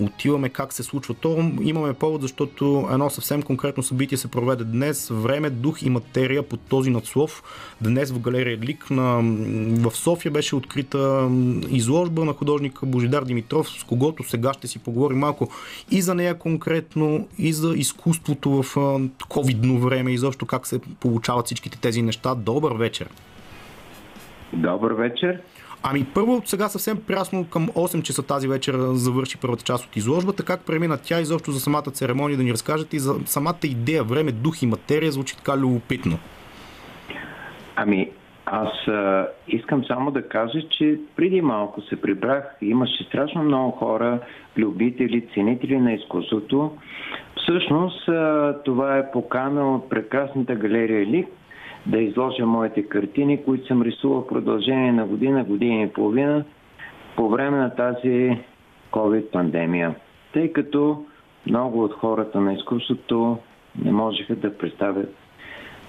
[0.00, 1.52] Отиваме как се случва то.
[1.62, 6.60] Имаме повод, защото едно съвсем конкретно събитие се проведе днес време, дух и материя под
[6.60, 7.42] този надслов.
[7.80, 9.20] Днес в галерия Лик на,
[9.88, 11.30] в София беше открита
[11.68, 15.48] изложба на художника Божидар Димитров, с когото сега ще си поговорим малко
[15.90, 18.76] и за нея конкретно, и за изкуството в
[19.28, 22.34] ковидно време, и защо как се получават всичките тези неща.
[22.34, 23.08] Добър вечер!
[24.52, 25.40] Добър вечер!
[25.82, 30.44] Ами първо, сега съвсем прясно към 8 часа тази вечер завърши първата част от изложбата.
[30.44, 34.32] Как премина тя изобщо за самата церемония да ни разкажете и за самата идея, време,
[34.32, 36.18] дух и материя звучи така любопитно.
[37.76, 38.10] Ами,
[38.46, 44.20] аз а, искам само да кажа, че преди малко се прибрах, имаше страшно много хора,
[44.56, 46.76] любители, ценители на изкуството.
[47.36, 51.28] Всъщност а, това е покана от прекрасната галерия Лик,
[51.86, 56.44] да изложа моите картини, които съм рисувал в продължение на година, година и половина
[57.16, 58.38] по време на тази
[58.92, 59.94] COVID-пандемия.
[60.32, 61.04] Тъй като
[61.46, 63.38] много от хората на изкуството
[63.84, 65.14] не можеха да представят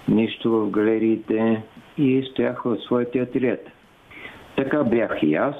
[0.08, 1.62] нищо в галериите
[1.98, 3.70] и стояха в своите ателиета.
[4.56, 5.54] Така бях и аз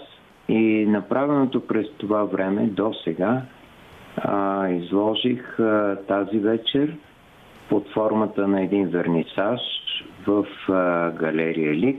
[0.48, 3.42] и направеното през това време до сега
[4.16, 6.96] а, изложих а, тази вечер
[7.68, 9.60] под формата на един вернисаж
[10.26, 11.96] в а, галерия Лик,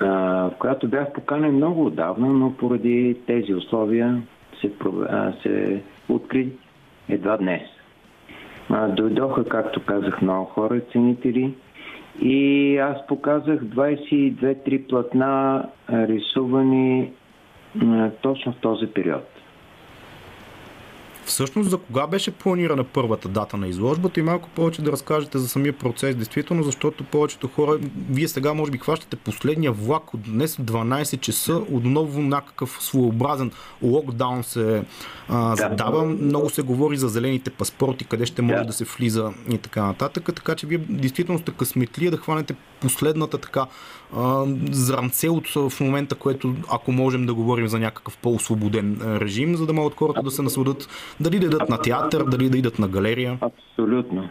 [0.00, 0.06] а,
[0.50, 4.22] в която бях поканен много отдавна, но поради тези условия
[4.60, 4.72] се,
[5.08, 6.48] а, се откри
[7.08, 7.62] едва днес.
[8.70, 11.54] А, дойдоха, както казах, много хора, ценители
[12.20, 17.12] и аз показах 22-3 платна, рисувани
[18.22, 19.41] точно в този период.
[21.24, 24.20] Всъщност за кога беше планирана първата дата на изложбата?
[24.20, 27.78] И малко повече да разкажете за самия процес, действително, защото повечето хора,
[28.10, 33.50] вие сега може би хващате последния влак от днес в 12 часа, отново някакъв своеобразен
[33.82, 34.84] локдаун се
[35.28, 36.04] а, задава.
[36.04, 39.86] Много се говори за зелените паспорти, къде ще може да, да се влиза и така
[39.86, 43.66] нататък, така че вие действително сте късметли да хванете последната така
[44.70, 49.72] зранце от в момента, което ако можем да говорим за някакъв по-освободен режим, за да
[49.72, 50.88] могат хората да се насладат
[51.20, 53.38] дали да идат на театър, дали да идат на галерия.
[53.40, 54.28] Абсолютно.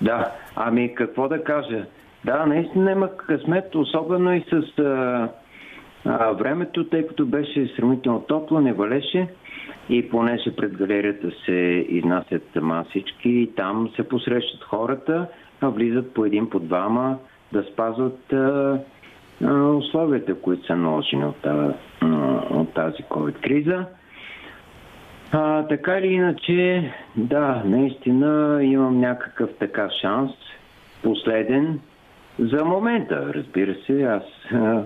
[0.00, 1.86] Да, ами какво да кажа?
[2.24, 5.28] Да, наистина има късмет, особено и с а,
[6.04, 9.28] а, времето, тъй като беше сравнително топло, не валеше
[9.88, 15.26] и понеже пред галерията се изнасят масички там се посрещат хората,
[15.60, 17.18] а влизат по един, по двама,
[17.52, 18.78] да спазват а,
[19.44, 21.74] а, условията, които са наложени от, а,
[22.50, 23.84] от тази COVID-криза.
[25.32, 30.30] А, така или иначе, да, наистина имам някакъв така шанс,
[31.02, 31.80] последен,
[32.38, 34.82] за момента, разбира се, аз а,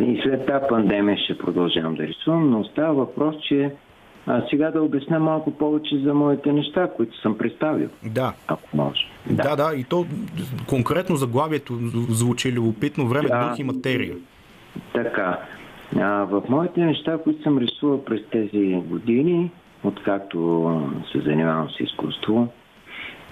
[0.00, 3.70] и след тази пандемия ще продължавам да рисувам, но става въпрос, че
[4.26, 7.88] а сега да обясня малко повече за моите неща, които съм представил.
[8.04, 8.32] Да.
[8.46, 9.00] Ако може.
[9.30, 10.06] Да, да, да и то
[10.68, 11.74] конкретно заглавието
[12.10, 14.14] звучи любопитно, време, да, дух и материя.
[14.94, 15.38] Така.
[16.00, 19.50] А, в моите неща, които съм рисувал през тези години,
[19.84, 20.70] откакто
[21.12, 22.48] се занимавам с изкуство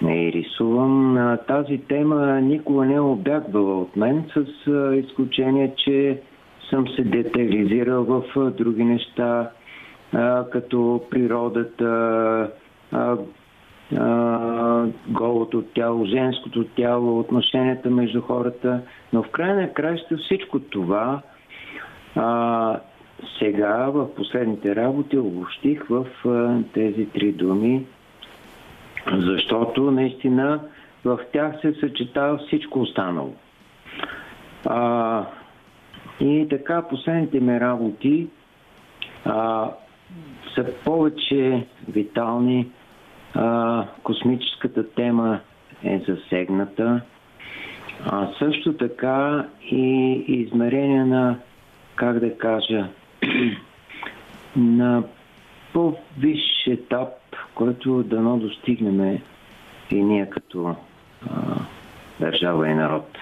[0.01, 4.45] и рисувам, тази тема никога не е обягвала от мен, с
[5.05, 6.19] изключение, че
[6.69, 9.49] съм се детализирал в други неща,
[10.51, 12.51] като природата,
[15.07, 18.81] голото тяло, женското тяло, отношенията между хората.
[19.13, 21.21] Но в край на краища всичко това
[22.15, 22.79] а,
[23.39, 27.85] сега в последните работи обобщих в а, тези три думи,
[29.17, 30.59] защото наистина
[31.05, 33.33] в тях се съчетава всичко останало.
[34.65, 35.25] А,
[36.19, 38.27] и така последните ми работи
[39.25, 39.69] а,
[40.55, 42.67] са повече витални.
[43.33, 45.39] А, космическата тема
[45.83, 47.01] е засегната.
[48.05, 51.37] А също така и измерение на,
[51.95, 52.87] как да кажа,
[54.55, 55.03] на
[55.73, 57.09] по-висш етап,
[57.55, 59.19] който дано достигнем
[59.91, 60.75] и ние като
[61.29, 61.35] а,
[62.19, 63.17] държава и народ.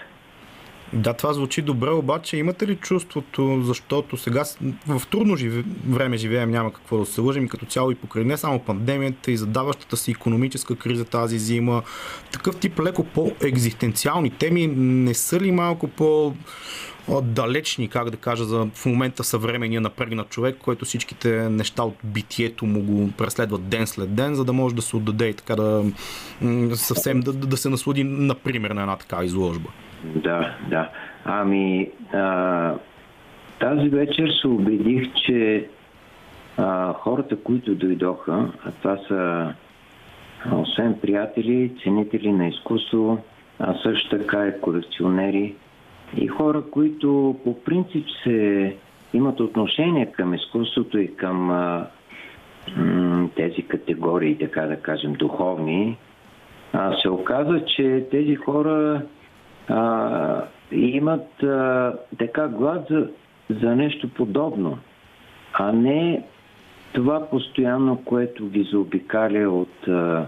[0.94, 4.44] Да, това звучи добре, обаче имате ли чувството, защото сега
[4.88, 8.38] в трудно живе, време живеем, няма какво да се лъжим, като цяло и покрай не
[8.38, 11.84] само пандемията и задаващата се економическа криза тази зима,
[12.32, 16.34] такъв тип леко по-екзистенциални теми не са ли малко по
[17.22, 22.66] далечни, как да кажа, за в момента съвременния напрегнат човек, който всичките неща от битието
[22.66, 25.84] му го преследват ден след ден, за да може да се отдаде и така да
[26.74, 29.70] съвсем да, да се наслади, например, на една такава изложба.
[30.04, 30.89] Да, да.
[31.26, 32.74] Ами, а,
[33.60, 35.68] тази вечер се убедих, че
[36.58, 39.54] а, хората, които дойдоха, а това са
[40.51, 43.20] освен приятели, ценители на изкуство,
[43.60, 45.56] а също така и колекционери
[46.18, 48.76] и хора, които по принцип се
[49.14, 51.88] имат отношение към изкуството и към а,
[52.78, 55.97] м- тези категории, така да кажем, духовни,
[56.74, 59.01] а, се оказа, че тези хора
[59.70, 63.09] а, имат а, така глад за,
[63.49, 64.78] за нещо подобно,
[65.53, 66.24] а не
[66.93, 70.28] това постоянно, което ги заобикаля от, а,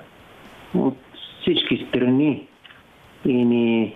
[0.75, 0.97] от
[1.41, 2.47] всички страни
[3.25, 3.95] и ни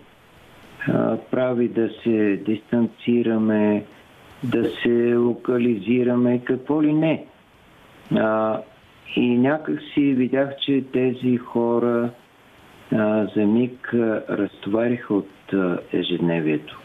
[0.88, 3.86] а, прави да се дистанцираме,
[4.44, 7.26] да се локализираме, какво ли не.
[8.16, 8.62] А,
[9.16, 12.10] и някак си видях, че тези хора
[13.36, 13.90] за миг
[14.30, 15.54] разтовариха от
[15.94, 16.80] ежедневието.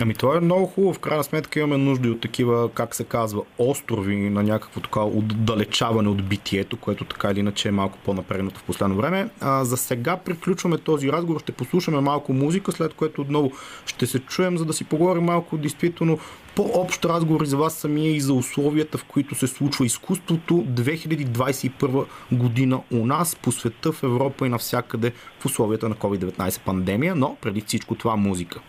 [0.00, 0.94] Ами това е много хубаво.
[0.94, 6.08] В крайна сметка имаме нужда от такива, как се казва, острови на някакво такова отдалечаване
[6.08, 9.28] от битието, което така или иначе е малко по-напрегнато в последно време.
[9.40, 13.52] А, за сега приключваме този разговор, ще послушаме малко музика, след което отново
[13.86, 16.18] ще се чуем, за да си поговорим малко действително
[16.56, 22.80] по-общ разговор за вас самия и за условията, в които се случва изкуството 2021 година
[22.90, 27.60] у нас, по света, в Европа и навсякъде в условията на COVID-19 пандемия, но преди
[27.60, 28.60] всичко това музика.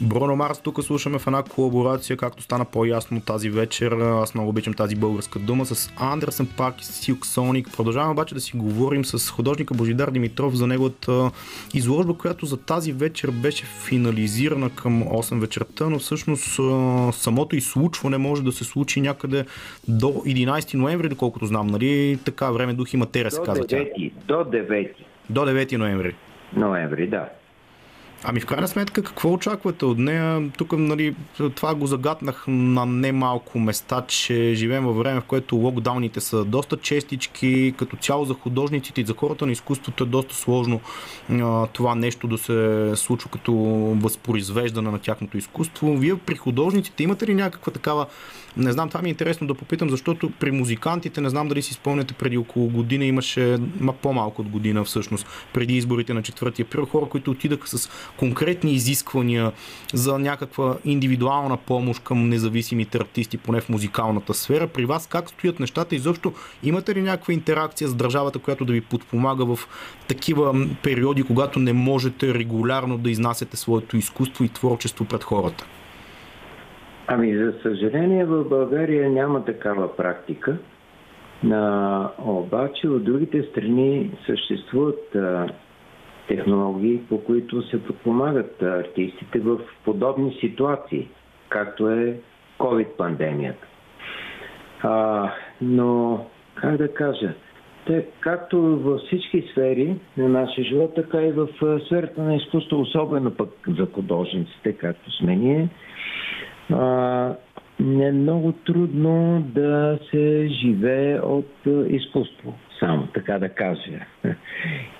[0.00, 3.92] Бруно Марс тук слушаме в една колаборация, както стана по-ясно тази вечер.
[3.92, 7.68] Аз много обичам тази българска дума с Андерсен Пак и Силк Соник.
[7.76, 11.30] Продължаваме обаче да си говорим с художника Божидар Димитров за неговата
[11.74, 16.60] изложба, която за тази вечер беше финализирана към 8 вечерта, но всъщност
[17.12, 19.44] самото изслучване може да се случи някъде
[19.88, 22.18] до 11 ноември, доколкото знам, нали?
[22.24, 23.84] Така време, дух и материя се казва тя.
[24.28, 24.90] До 9.
[25.30, 26.14] До 9 ноември.
[26.56, 27.28] Ноември, да.
[28.24, 30.50] Ами в крайна сметка, какво очаквате от нея?
[30.56, 31.14] Тук нали,
[31.54, 36.76] това го загаднах на немалко места, че живеем във време, в което локдауните са доста
[36.76, 40.80] честички, като цяло за художниците и за хората на изкуството е доста сложно
[41.72, 43.52] това нещо да се случва като
[44.02, 45.96] възпроизвеждане на тяхното изкуство.
[45.96, 48.06] Вие при художниците имате ли някаква такава
[48.56, 51.74] не знам, това ми е интересно да попитам, защото при музикантите, не знам дали си
[51.74, 56.86] спомняте, преди около година имаше, ма по-малко от година всъщност, преди изборите на 4 април,
[56.86, 59.52] хора, които отидаха с конкретни изисквания
[59.94, 64.66] за някаква индивидуална помощ към независимите артисти, поне в музикалната сфера.
[64.66, 66.32] При вас как стоят нещата и защо
[66.62, 69.58] имате ли някаква интеракция с държавата, която да ви подпомага в
[70.08, 75.66] такива периоди, когато не можете регулярно да изнасяте своето изкуство и творчество пред хората?
[77.06, 80.56] Ами, за съжаление, в България няма такава практика.
[81.52, 85.46] А, обаче от другите страни съществуват а,
[86.28, 91.08] технологии, по които се подпомагат артистите в подобни ситуации,
[91.48, 92.20] както е
[92.58, 93.66] COVID-пандемията.
[94.82, 96.24] А, но,
[96.54, 97.34] как да кажа,
[97.86, 101.48] те, както във всички сфери на нашия живот, така и в
[101.86, 105.68] сферата на изкуство, особено пък за художниците, както сме ние,
[106.72, 107.34] а,
[107.80, 111.52] е много трудно да се живее от
[111.88, 114.00] изкуство, само така да кажа.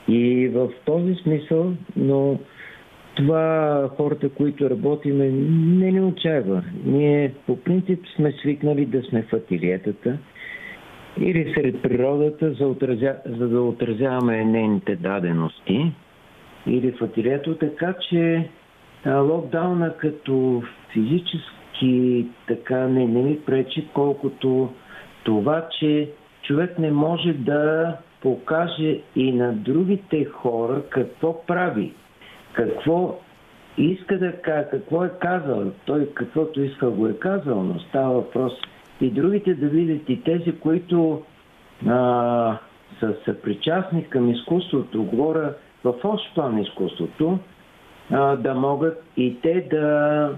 [0.09, 2.39] И в този смисъл, но
[3.17, 5.29] това хората, които работиме,
[5.79, 6.65] не ни отчаива.
[6.85, 10.19] Ние по принцип сме свикнали да сме в ателиетата
[11.21, 13.17] или сред природата, за, отразя...
[13.27, 15.93] за да отразяваме нейните дадености,
[16.67, 18.49] или в ателието, така че
[19.07, 20.63] локдауна като
[20.93, 24.69] физически така не, не ми пречи, колкото
[25.25, 26.09] това, че
[26.49, 31.93] човек не може да покаже и на другите хора какво прави,
[32.53, 33.19] какво
[33.79, 35.65] иска да каже, какво е казал.
[35.87, 38.53] Той каквото иска го е казал, но става въпрос
[39.01, 41.23] и другите да видят и тези, които
[41.87, 42.59] а,
[43.01, 47.39] са, са причастни към изкуството, говоря в общ план изкуството,
[48.11, 50.31] а, да могат и те да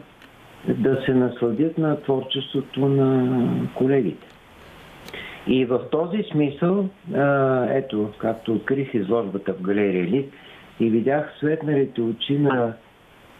[0.69, 3.39] да се насладят на творчеството на
[3.75, 4.30] колегите.
[5.51, 6.89] И в този смисъл,
[7.71, 10.33] ето, както открих изложбата в галерия Лит
[10.81, 12.73] и видях светналите очи на,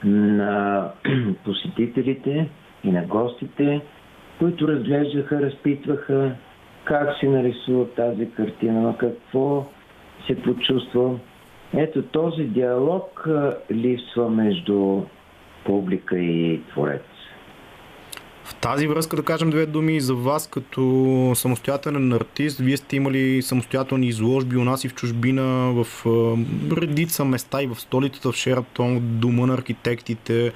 [0.05, 0.91] на
[1.45, 2.49] посетителите
[2.85, 3.81] и на гостите,
[4.39, 6.33] които разглеждаха, разпитваха
[6.85, 9.67] как си нарисува тази картина, на какво
[10.27, 11.19] се почувства.
[11.77, 13.29] Ето този диалог
[13.71, 15.03] липсва между
[15.65, 17.03] публика и творец.
[18.51, 20.83] В тази връзка да кажем две думи за вас като
[21.35, 22.59] самостоятелен артист.
[22.59, 25.43] Вие сте имали самостоятелни изложби у нас и в чужбина,
[25.73, 26.07] в
[26.77, 30.53] редица места и в столицата в Шератон, Дома на архитектите,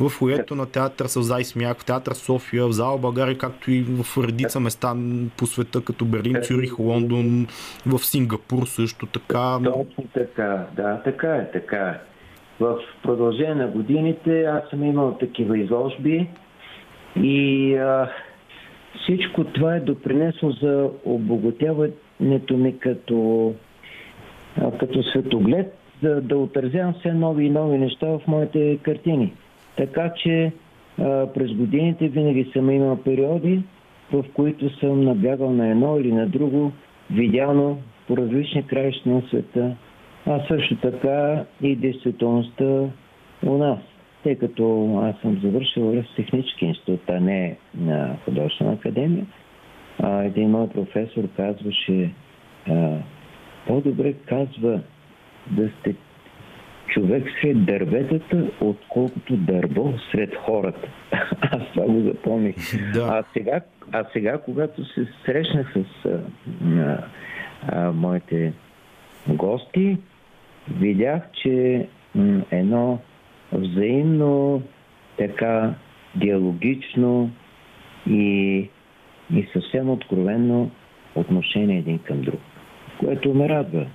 [0.00, 3.82] в уето на театър Сълза и смях, в театър София, в зала България, както и
[3.82, 4.94] в редица места
[5.36, 7.46] по света, като Берлин, Цюрих, Лондон,
[7.86, 9.58] в Сингапур също така.
[9.64, 12.00] Точно така, да, така е, така е.
[12.60, 16.28] В продължение на годините аз съм имал такива изложби
[17.16, 18.08] и а,
[19.02, 23.54] всичко това е допринесло за обогатяването ми като,
[24.60, 29.32] а, като светоглед, за да отразявам все нови и нови неща в моите картини.
[29.76, 30.52] Така че
[30.98, 33.62] а, през годините винаги съм имал периоди,
[34.12, 36.72] в които съм наблягал на едно или на друго,
[37.10, 39.76] видяно по различни краища на света,
[40.26, 42.64] а също така и действителността
[43.46, 43.78] у нас
[44.22, 49.26] тъй като аз съм завършил технически институт, а не на художествена академия,
[49.98, 52.10] а, един мой професор казваше,
[52.68, 52.98] а,
[53.66, 54.80] по-добре казва
[55.50, 55.94] да сте
[56.88, 60.88] човек сред дърветата, отколкото дърво сред хората.
[61.40, 62.56] Аз това го запомних.
[62.94, 63.02] Да.
[63.02, 63.60] А, сега,
[63.92, 66.98] а сега, когато се срещнах с а,
[67.68, 68.52] а, моите
[69.28, 69.98] гости,
[70.70, 72.98] видях, че м, едно
[73.52, 74.62] взаимно,
[75.18, 75.74] така
[76.14, 77.30] диалогично
[78.10, 78.58] и,
[79.34, 80.70] и съвсем откровенно
[81.14, 82.40] отношение един към друг,
[83.00, 83.86] което ме радва.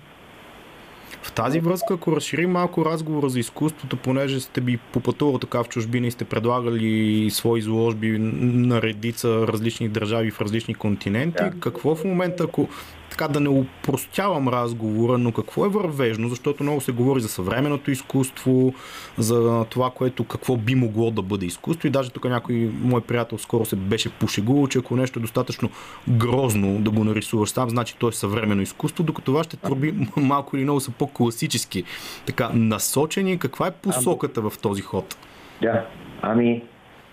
[1.22, 5.70] В тази връзка, ако разширим малко разговора за изкуството, понеже сте би попътувал така в
[5.70, 11.60] чужбина и сте предлагали свои изложби на редица различни държави в различни континенти, да.
[11.60, 12.70] какво в момента, ако
[13.14, 17.92] така да не упростявам разговора, но какво е вървежно, защото много се говори за съвременното
[17.92, 18.74] изкуство,
[19.18, 23.38] за това, което какво би могло да бъде изкуство и даже тук някой мой приятел
[23.38, 25.70] скоро се беше пошегувал, че ако нещо е достатъчно
[26.10, 30.64] грозно да го нарисуваш сам, значи то е съвременно изкуство, докато вашите творби малко или
[30.64, 31.84] много са по-класически,
[32.26, 33.40] така насочени.
[33.40, 35.18] Каква е посоката в този ход?
[35.62, 35.86] Да,
[36.22, 36.64] ами,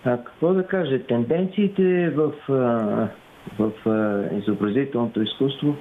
[0.05, 2.33] а какво да кажа, тенденциите в
[3.59, 3.73] в
[4.39, 5.77] изобразителното изкуство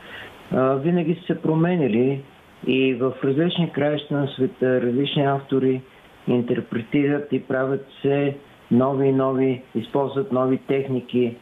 [0.54, 2.22] винаги са се променили
[2.68, 5.82] и в различни краища на света различни автори
[6.28, 8.38] интерпретират и правят се
[8.72, 11.36] нови и нови, използват нови техники,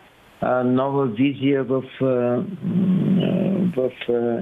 [0.65, 1.83] нова визия в,
[3.75, 3.91] в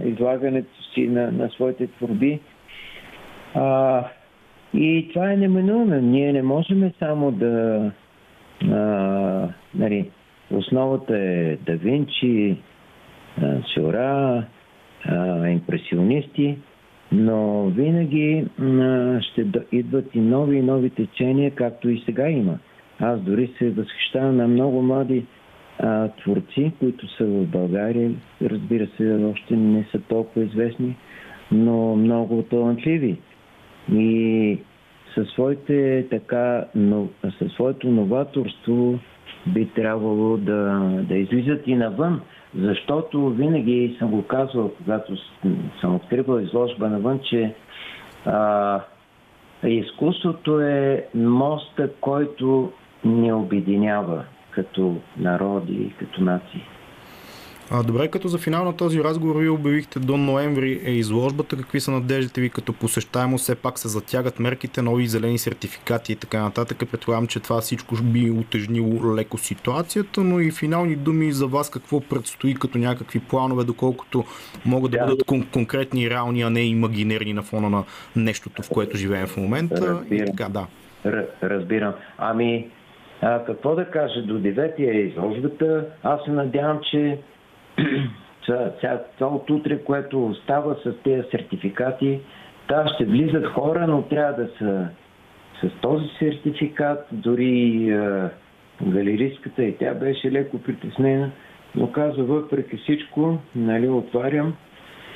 [0.05, 2.39] излагането си на, на своите творби.
[4.73, 5.95] И това е неминуемо.
[5.95, 7.91] Ние не можем само да
[8.71, 10.09] а, нали,
[10.52, 12.58] Основата е Да Винчи,
[13.74, 14.46] Сюра,
[15.50, 16.58] импресионисти,
[17.12, 18.46] но винаги
[19.22, 22.58] ще идват и нови и нови течения, както и сега има.
[23.00, 25.26] Аз дори се възхищавам на много млади
[25.80, 28.12] а, творци, които са в България.
[28.41, 30.96] Разбира се, още не са толкова известни,
[31.52, 33.18] но много талантливи.
[33.93, 34.58] И
[35.14, 37.08] със, своите, така, но,
[37.39, 39.00] със своето новаторство
[39.48, 42.22] би трябвало да, да излизат и навън,
[42.60, 45.14] защото винаги съм го казвал, когато
[45.82, 47.54] съм откривал изложба навън, че
[48.26, 48.80] а,
[49.64, 52.72] изкуството е моста, който
[53.06, 56.64] ни обединява като народи, като нации.
[57.72, 61.57] А, добре, като за финал на този разговор ви обявихте до ноември е изложбата.
[61.57, 63.38] Какви са надеждите ви като посещаемо?
[63.38, 66.84] Все пак се затягат мерките, нови зелени сертификати и така нататък.
[66.91, 72.01] Предполагам, че това всичко би утежнило леко ситуацията, но и финални думи за вас какво
[72.01, 74.24] предстои като някакви планове, доколкото
[74.66, 77.84] могат да, да бъдат кон- конкретни и реални, а не имагинерни на фона на
[78.16, 79.76] нещото, в което живеем в момента.
[79.76, 80.05] Разбирам.
[80.11, 80.68] И така, да.
[81.43, 81.93] Разбирам.
[82.18, 82.68] Ами,
[83.22, 85.86] а, какво да кажа, до 9 е изложбата.
[86.03, 87.20] Аз се надявам, че
[89.17, 92.19] цялото утре, което става с тези сертификати,
[92.67, 94.89] да, ще влизат хора, но трябва да са
[95.61, 98.30] с този сертификат, дори е,
[98.84, 101.32] галеристката и тя беше леко притеснена,
[101.76, 104.55] но каза въпреки всичко, нали, отварям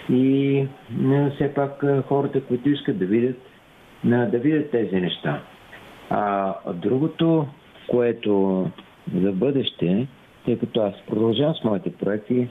[0.09, 0.65] и
[0.99, 3.41] не, все пак хората, които искат да видят,
[4.03, 5.41] да видят тези неща.
[6.09, 7.47] А другото,
[7.87, 8.65] което
[9.15, 10.07] за бъдеще
[10.49, 12.47] тъй като аз продължавам с моите проекти.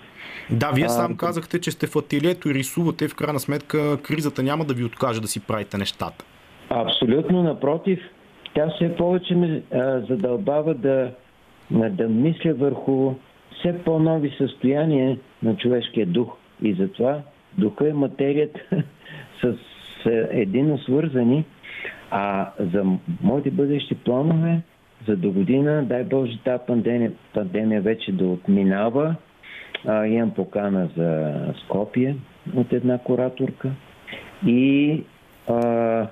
[0.51, 3.09] Да, вие сам а, казахте, че сте в ателието и рисувате.
[3.09, 6.25] В крайна сметка кризата няма да ви откаже да си правите нещата.
[6.71, 7.99] Абсолютно, напротив.
[8.55, 11.11] Тя все повече ме а, задълбава да,
[11.71, 13.15] да мисля върху
[13.59, 16.37] все по-нови състояния на човешкия дух.
[16.63, 17.21] И затова
[17.59, 18.61] духа и материята
[19.43, 19.55] с,
[20.05, 21.45] с едино свързани.
[22.11, 22.85] А за
[23.23, 24.61] моите бъдещи планове
[25.07, 29.15] за до година, дай Боже, тази пандемия, пандемия вече да отминава.
[29.87, 31.35] А, имам покана за
[31.65, 32.17] Скопие
[32.57, 33.71] от една кураторка
[34.47, 35.03] и
[35.49, 36.07] а,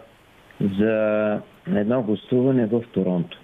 [0.78, 1.41] за
[1.74, 3.39] едно гостуване в Торонто.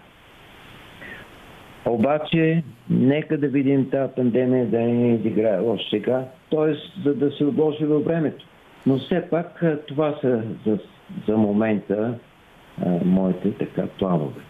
[1.86, 7.02] Обаче, нека да видим тази пандемия да не изиграе още сега, т.е.
[7.04, 8.46] за да се отложи във времето.
[8.86, 10.78] Но все пак това са за,
[11.28, 12.14] за момента
[12.86, 14.40] а, моите така планове.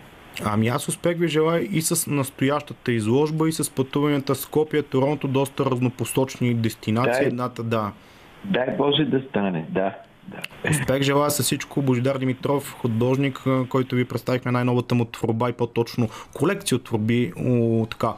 [0.44, 5.28] Ами аз успех ви желая и с настоящата изложба, и с пътуванията с Копия, Торонто,
[5.28, 7.12] доста разнопосочни дестинации.
[7.12, 7.92] Дай, Едната, да.
[8.44, 9.94] Дай Боже да стане, да.
[10.28, 10.70] Да.
[10.70, 11.82] Успех желая с всичко.
[11.82, 17.86] Божидар Димитров, художник, който ви представихме най-новата му творба и по-точно колекция от творби, о,
[17.90, 18.12] така,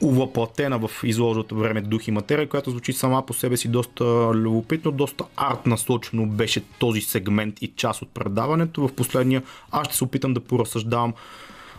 [0.00, 4.90] увъплатена в изложеното време дух и материя, която звучи сама по себе си доста любопитно,
[4.92, 8.88] доста арт насочено беше този сегмент и част от предаването.
[8.88, 11.14] В последния аз ще се опитам да поразсъждавам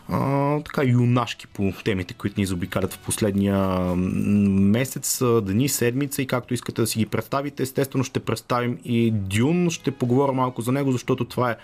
[0.09, 3.57] а, така юнашки по темите, които ни заобикалят в последния
[3.95, 7.63] месец, дни, седмица и както искате да си ги представите.
[7.63, 11.55] Естествено ще представим и Дюн, ще поговоря малко за него, защото това е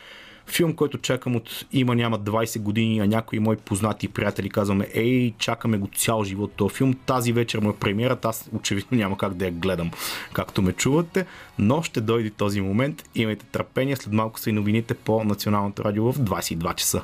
[0.47, 5.33] Филм, който чакам от има няма 20 години, а някои мои познати приятели казваме, ей,
[5.37, 6.93] чакаме го цял живот този филм.
[7.05, 9.91] Тази вечер му е премиерата, аз очевидно няма как да я гледам,
[10.33, 11.25] както ме чувате,
[11.59, 13.03] но ще дойде този момент.
[13.15, 17.01] Имайте търпение, след малко са и новините по Националното радио в 22 часа.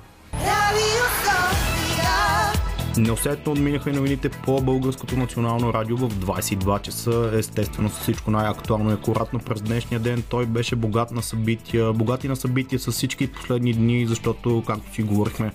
[2.98, 7.32] Неусетно отминаха и новините по Българското национално радио в 22 часа.
[7.34, 10.24] Естествено с всичко най-актуално и акуратно през днешния ден.
[10.30, 15.04] Той беше богат на събития, богати на събития с всички последни дни, защото, както си
[15.04, 15.52] говорихме,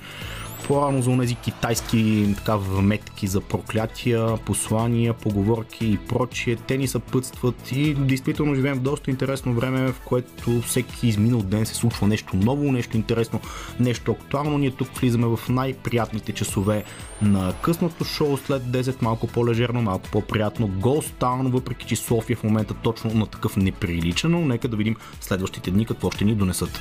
[0.67, 6.57] по-рано за тези китайски така, вметки за проклятия, послания, поговорки и прочие.
[6.57, 11.67] Те ни съпътстват и действително живеем в доста интересно време, в което всеки изминал ден
[11.67, 13.41] се случва нещо ново, нещо интересно,
[13.81, 14.59] нещо актуално.
[14.59, 16.85] Ние тук влизаме в най-приятните часове
[17.23, 20.69] на късното шоу след 10, малко по-лежерно, малко по-приятно.
[20.69, 24.97] Ghost Town, въпреки че София в момента точно на такъв неприлича, но нека да видим
[25.21, 26.81] следващите дни какво ще ни донесат.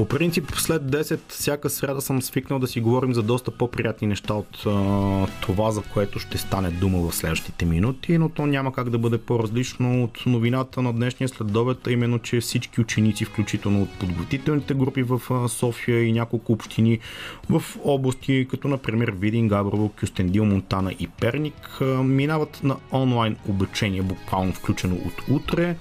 [0.00, 4.34] По принцип, след 10 всяка среда съм свикнал да си говорим за доста по-приятни неща
[4.34, 8.90] от а, това, за което ще стане дума в следващите минути, но то няма как
[8.90, 13.98] да бъде по-различно от новината на днешния следобед, а именно, че всички ученици, включително от
[13.98, 16.98] подготвителните групи в София и няколко общини
[17.50, 24.52] в области, като например Видин, Габрово, Кюстендил, Монтана и Перник, минават на онлайн обучение, буквално
[24.52, 25.76] включено от утре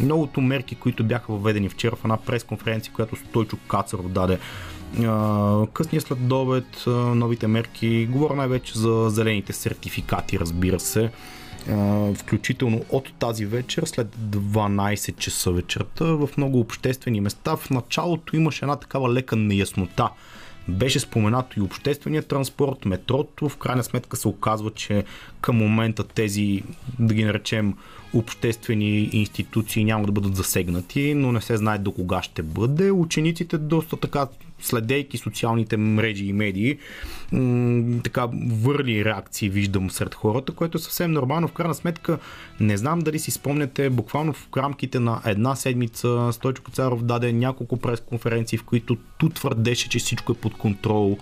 [0.00, 4.38] многото мерки, които бяха въведени вчера в една пресконференция, която Стойчо Кацаров даде
[5.72, 11.10] късния след обед, новите мерки, говоря най-вече за зелените сертификати, разбира се,
[12.18, 17.56] включително от тази вечер, след 12 часа вечерта, в много обществени места.
[17.56, 20.10] В началото имаше една такава лека неяснота.
[20.68, 23.48] Беше споменато и обществения транспорт, метрото.
[23.48, 25.04] В крайна сметка се оказва, че
[25.40, 26.62] към момента тези,
[26.98, 27.74] да ги наречем,
[28.18, 32.90] обществени институции няма да бъдат засегнати, но не се знае до кога ще бъде.
[32.90, 34.26] Учениците доста така,
[34.60, 36.78] следейки социалните мрежи и медии,
[37.32, 41.48] м- така върли реакции виждам сред хората, което е съвсем нормално.
[41.48, 42.18] В крайна сметка,
[42.60, 47.76] не знам дали си спомняте, буквално в рамките на една седмица Стойчо Кацаров даде няколко
[47.76, 51.18] пресконференции, в които ту твърдеше, че всичко е под контрол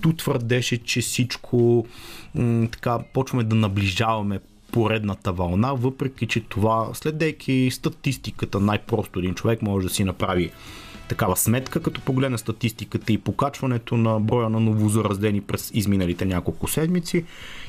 [0.00, 1.86] ту твърдеше, че всичко
[2.34, 4.40] м- така почваме да наближаваме
[4.72, 10.50] поредната вълна, въпреки че това, следейки статистиката, най-просто един човек може да си направи
[11.10, 17.24] такава сметка, като погледне статистиката и покачването на броя на новозаразени през изминалите няколко седмици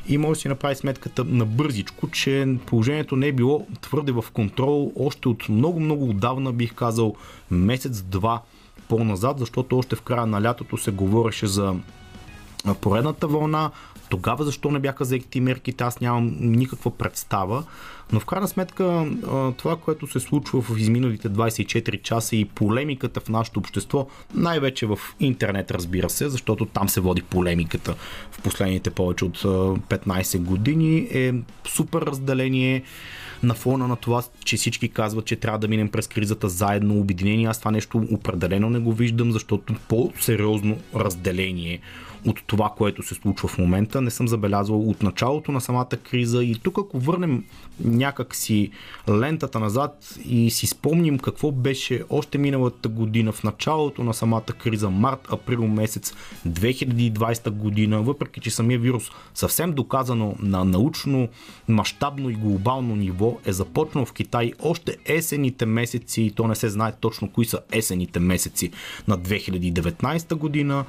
[0.08, 4.26] и може да си направи сметката на бързичко, че положението не е било твърде в
[4.34, 7.16] контрол още от много-много отдавна, бих казал
[7.52, 8.42] месец-два
[8.90, 11.76] по-назад, защото още в края на лятото се говореше за
[12.82, 13.72] поредната вълна,
[14.12, 17.64] тогава защо не бяха взети мерките, аз нямам никаква представа,
[18.14, 19.12] Но в крайна сметка
[19.58, 25.00] това, което се случва в изминалите 24 часа и полемиката в нашето общество, най-вече в
[25.20, 27.96] интернет, разбира се, защото там се води полемиката
[28.32, 31.34] в последните повече от 15 години, е
[31.68, 32.84] супер разделение
[33.44, 37.46] на фона на това, че всички казват, че трябва да минем през кризата заедно, обединени.
[37.46, 41.80] Аз това нещо определено не го виждам, защото по-сериозно разделение
[42.28, 44.02] от това, което се случва в момента.
[44.02, 47.44] Не съм забелязвал от началото на самата криза и тук ако върнем
[47.80, 48.72] някак си
[49.10, 54.90] лентата назад и си спомним какво беше още миналата година в началото на самата криза,
[54.90, 56.14] март-април месец
[56.48, 61.30] 2020 година, въпреки че самия вирус съвсем доказано на научно,
[61.68, 66.70] мащабно и глобално ниво е започнал в Китай още есените месеци, и то не се
[66.70, 68.72] знае точно кои са есените месеци
[69.08, 70.86] на 2019 година.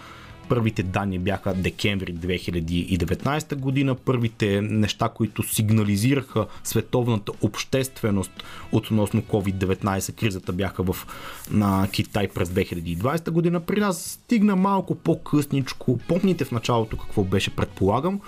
[0.52, 3.94] Първите данни бяха декември 2019 година.
[3.94, 11.06] Първите неща, които сигнализираха световната общественост относно COVID-19 кризата бяха в
[11.50, 13.60] на Китай през 2020 година.
[13.60, 15.98] При нас стигна малко по-късничко.
[16.08, 18.20] Помните в началото какво беше, предполагам.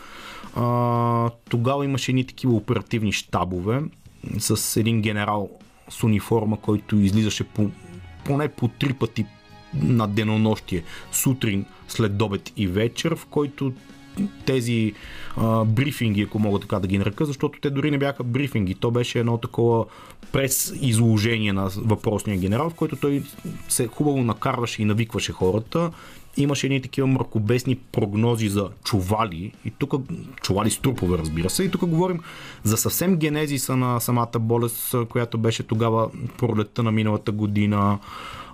[0.56, 3.82] А, тогава имаше едни такива оперативни щабове
[4.38, 5.50] с един генерал
[5.88, 7.70] с униформа, който излизаше по,
[8.24, 9.26] поне по три пъти
[9.82, 13.72] на денонощие, сутрин, след обед и вечер, в който
[14.46, 14.92] тези
[15.36, 18.74] а, брифинги, ако мога така да ги нарека, защото те дори не бяха брифинги.
[18.74, 19.84] То беше едно такова
[20.32, 23.22] през изложение на въпросния генерал, в който той
[23.68, 25.90] се хубаво накарваше и навикваше хората.
[26.36, 29.94] Имаше едни такива мракобесни прогнози за чували, и тук
[30.42, 32.20] чували с трупове, разбира се, и тук говорим
[32.62, 37.98] за съвсем генезиса на самата болест, която беше тогава пролетта на миналата година.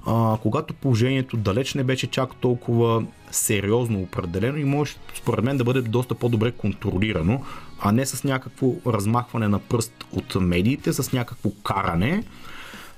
[0.07, 5.65] А, когато положението далеч не беше чак толкова сериозно определено и може според мен да
[5.65, 7.43] бъде доста по-добре контролирано,
[7.81, 12.25] а не с някакво размахване на пръст от медиите, с някакво каране,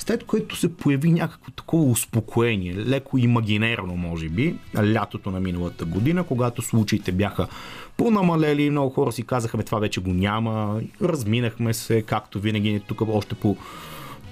[0.02, 6.24] след което се появи някакво такова успокоение, леко имагинерно може би, лятото на миналата година,
[6.24, 7.48] когато случаите бяха
[7.96, 13.34] по-намалели, много хора си казаха, това вече го няма, разминахме се, както винаги тук още
[13.34, 13.56] по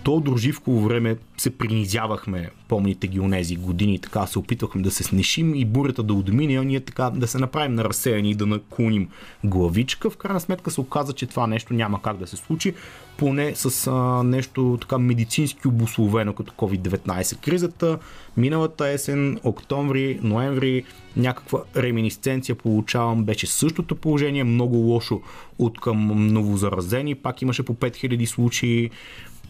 [0.03, 5.55] то друживко време се принизявахме, помните ги онези години, така се опитвахме да се снешим
[5.55, 9.09] и бурята да отмине, а ние така да се направим на разсеяни и да наклоним
[9.45, 10.11] главичка.
[10.11, 12.75] В крайна сметка се оказа, че това нещо няма как да се случи,
[13.21, 17.41] поне с а, нещо така медицински обословено като COVID-19.
[17.41, 17.99] Кризата.
[18.37, 20.85] Миналата есен, октомври, ноември,
[21.17, 25.21] някаква реминисценция получавам, беше същото положение, много лошо
[25.59, 28.91] от към новозаразени, пак имаше по 5000 случаи,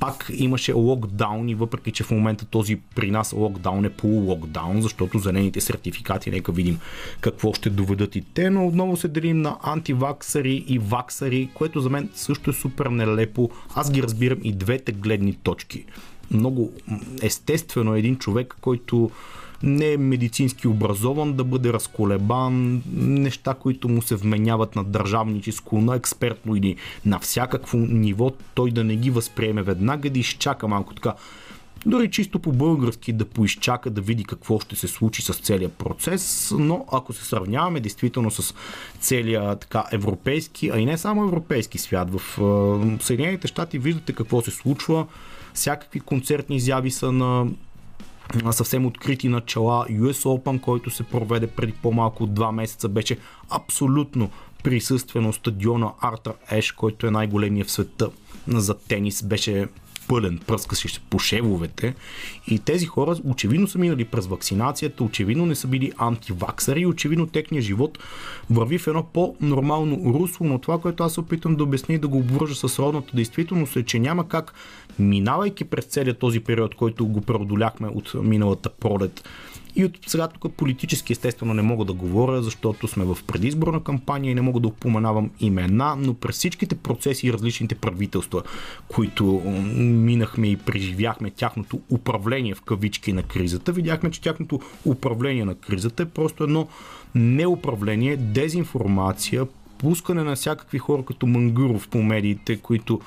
[0.00, 5.60] пак имаше локдауни, въпреки че в момента този при нас локдаун е полулокдаун, защото зелените
[5.60, 6.78] сертификати, нека видим
[7.20, 11.90] какво ще доведат и те, но отново се делим на антиваксари и ваксари, което за
[11.90, 13.50] мен също е супер нелепо.
[13.74, 15.84] Аз ги разбирам и двете гледни точки.
[16.30, 16.72] Много
[17.22, 19.10] естествено е един човек, който
[19.62, 25.96] не е медицински образован, да бъде разколебан, неща, които му се вменяват на държавническо, на
[25.96, 31.14] експертно или на всякакво ниво, той да не ги възприеме веднага, да изчака малко така.
[31.86, 36.86] Дори чисто по-български да поизчака да види какво ще се случи с целият процес, но
[36.92, 38.54] ако се сравняваме действително с
[39.00, 42.20] целия така европейски, а и не само европейски свят, в
[43.00, 45.06] Съединените щати виждате какво се случва,
[45.54, 47.46] всякакви концертни изяви са на
[48.50, 49.86] съвсем открити начала.
[49.90, 53.16] US Open, който се проведе преди по-малко от два месеца, беше
[53.50, 54.30] абсолютно
[54.62, 58.10] присъствено стадиона Артър Еш, който е най-големия в света
[58.46, 59.66] за тенис, беше
[60.10, 61.94] пълен, пръскаше се по шевовете.
[62.46, 67.64] И тези хора очевидно са минали през вакцинацията, очевидно не са били антиваксари очевидно техният
[67.64, 67.98] живот
[68.50, 72.18] върви в едно по-нормално русло, но това, което аз опитам да обясня и да го
[72.18, 74.54] обвържа с родната действителност е, че няма как,
[75.00, 79.24] минавайки през целият този период, който го преодоляхме от миналата пролет,
[79.76, 84.30] и от сега тук политически естествено не мога да говоря, защото сме в предизборна кампания
[84.30, 88.42] и не мога да упоменавам имена, но през всичките процеси и различните правителства,
[88.88, 89.42] които
[89.76, 96.02] минахме и преживяхме тяхното управление в кавички на кризата, видяхме, че тяхното управление на кризата
[96.02, 96.68] е просто едно
[97.14, 99.46] неуправление, дезинформация,
[99.78, 103.00] пускане на всякакви хора като Мангуров по медиите, които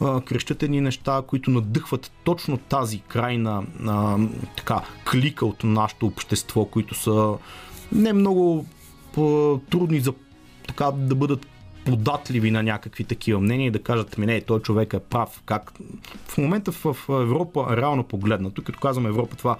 [0.00, 4.18] крещат едни неща, които надъхват точно тази крайна а,
[4.56, 4.80] така,
[5.10, 7.34] клика от нашето общество, които са
[7.92, 8.66] не много
[9.18, 9.20] а,
[9.70, 10.12] трудни за
[10.68, 11.46] така да бъдат
[11.84, 15.42] податливи на някакви такива мнения и да кажат ми не, той човек е прав.
[15.46, 15.72] Как?
[16.26, 19.56] В момента в Европа, реално погледнато, като казвам Европа, това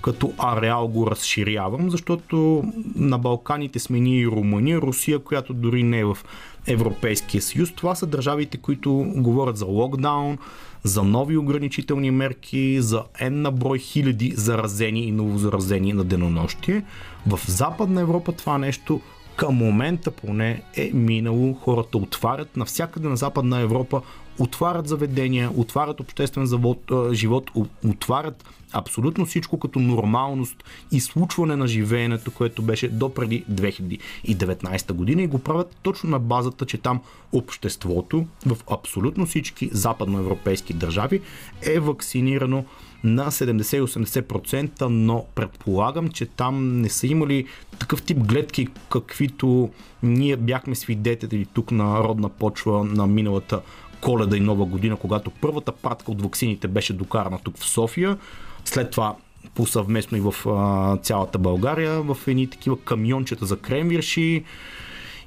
[0.00, 5.98] като ареал го разширявам, защото на Балканите сме ние и Румъния, Русия, която дори не
[5.98, 6.18] е в
[6.66, 7.72] Европейския съюз.
[7.72, 10.38] Това са държавите, които говорят за локдаун,
[10.82, 16.84] за нови ограничителни мерки, за N на брой хиляди заразени и новозаразени на денонощие.
[17.26, 19.00] В Западна Европа това нещо
[19.36, 21.54] към момента поне е минало.
[21.54, 24.02] Хората отварят навсякъде на Западна Европа,
[24.38, 27.50] отварят заведения, отварят обществен завод, живот,
[27.84, 35.22] отварят абсолютно всичко като нормалност и случване на живеенето, което беше до преди 2019 година
[35.22, 37.00] и го правят точно на базата, че там
[37.32, 41.20] обществото в абсолютно всички западноевропейски държави
[41.62, 42.64] е вакцинирано
[43.04, 47.46] на 70-80%, но предполагам, че там не са имали
[47.78, 49.70] такъв тип гледки, каквито
[50.02, 53.60] ние бяхме свидетели тук на родна почва на миналата
[54.00, 58.18] коледа и нова година, когато първата пратка от ваксините беше докарана тук в София.
[58.64, 59.16] След това
[59.54, 64.44] по съвместно и в а, цялата България, в едни такива камиончета за кремвирши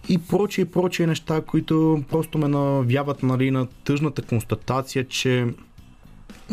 [0.10, 5.48] и прочие, прочие неща, които просто ме навяват нали, на тъжната констатация, че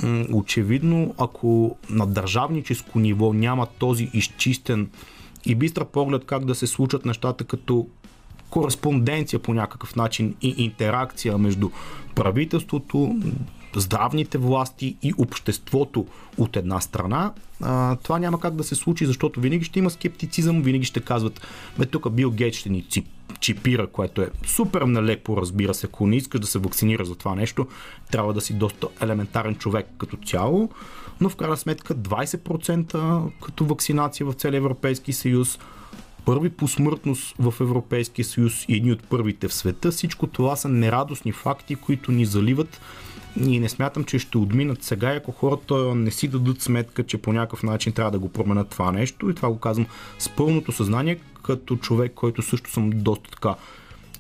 [0.03, 4.91] м- очевидно, ако на държавническо ниво няма този изчистен
[5.47, 7.87] и бистър поглед как да се случат нещата като
[8.51, 11.71] кореспонденция по някакъв начин и интеракция между
[12.15, 13.17] правителството,
[13.77, 16.07] здравните власти и обществото
[16.39, 20.63] от една страна, а, това няма как да се случи, защото винаги ще има скептицизъм,
[20.63, 21.41] винаги ще казват,
[21.79, 22.85] бе тук Бил Гейт ще ни
[23.41, 27.35] чипира, което е супер нелепо, разбира се, ако не искаш да се вакцинира за това
[27.35, 27.67] нещо,
[28.11, 30.71] трябва да си доста елементарен човек като цяло,
[31.21, 35.59] но в крайна сметка 20% като вакцинация в целия Европейски съюз,
[36.25, 39.91] първи по смъртност в Европейския съюз и едни от първите в света.
[39.91, 42.81] Всичко това са нерадостни факти, които ни заливат
[43.47, 47.33] и не смятам, че ще отминат сега, ако хората не си дадат сметка, че по
[47.33, 49.31] някакъв начин трябва да го променят това нещо.
[49.31, 49.87] И това го казвам
[50.19, 53.55] с пълното съзнание, като човек, който също съм доста така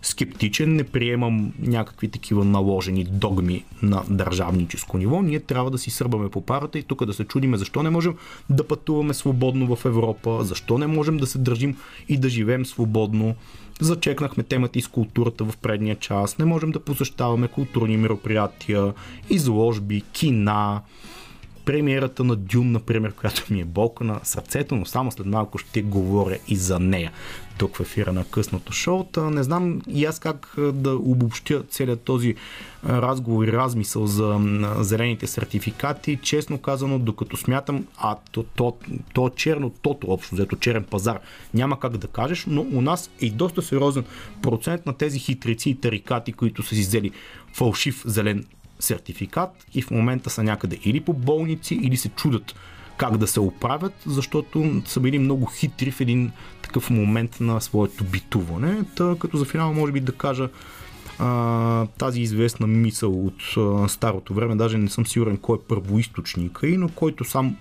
[0.03, 5.23] скептичен, не приемам някакви такива наложени догми на държавническо ниво.
[5.23, 8.14] Ние трябва да си сърбаме по парата и тук да се чудиме защо не можем
[8.51, 11.77] да пътуваме свободно в Европа, защо не можем да се държим
[12.09, 13.35] и да живеем свободно.
[13.81, 16.39] Зачекнахме темата и с културата в предния час.
[16.39, 18.95] Не можем да посещаваме културни мероприятия,
[19.31, 20.81] изложби, кина,
[21.64, 25.83] премиерата на Дюн, например, която ми е болка на сърцето, но само след малко ще
[25.83, 27.12] говоря и за нея
[27.59, 29.07] тук в ефира на късното шоу.
[29.17, 32.35] Не знам и аз как да обобщя целият този
[32.85, 34.41] разговор и размисъл за
[34.79, 36.19] зелените сертификати.
[36.23, 38.77] Честно казано, докато смятам, а то, то,
[39.15, 41.21] то черно, тото общо, взето черен пазар,
[41.55, 44.05] няма как да кажеш, но у нас е и доста сериозен
[44.43, 47.11] процент на тези хитрици и тарикати, които са си взели
[47.53, 48.45] фалшив зелен
[48.81, 52.55] сертификат и в момента са някъде или по болници, или се чудят
[52.99, 56.32] как да се оправят, защото са били много хитри в един
[56.62, 58.84] такъв момент на своето битуване.
[58.96, 60.49] Та, като за финал може би да кажа
[61.18, 66.68] а, тази известна мисъл от а, старото време, даже не съм сигурен кой е първоисточника
[66.68, 67.57] и, но който сам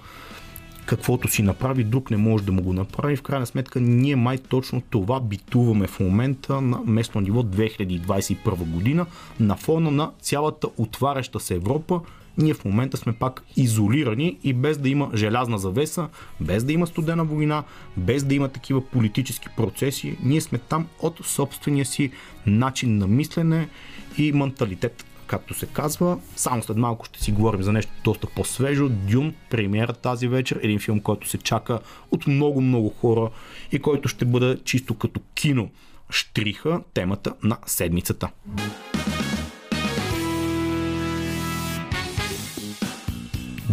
[0.86, 3.16] каквото си направи, друг не може да му го направи.
[3.16, 9.06] В крайна сметка ние май точно това битуваме в момента на местно ниво 2021 година
[9.40, 12.02] на фона на цялата отваряща се Европа,
[12.38, 16.10] ние в момента сме пак изолирани и без да има желязна завеса,
[16.42, 17.64] без да има студена война,
[17.98, 22.12] без да има такива политически процеси, ние сме там от собствения си
[22.46, 23.70] начин на мислене
[24.18, 26.20] и менталитет както се казва.
[26.36, 28.90] Само след малко ще си говорим за нещо доста по-свежо.
[28.90, 31.80] Дюн, премиера тази вечер, един филм, който се чака
[32.12, 33.30] от много-много хора
[33.72, 35.70] и който ще бъде чисто като кино
[36.10, 38.30] штриха темата на седмицата.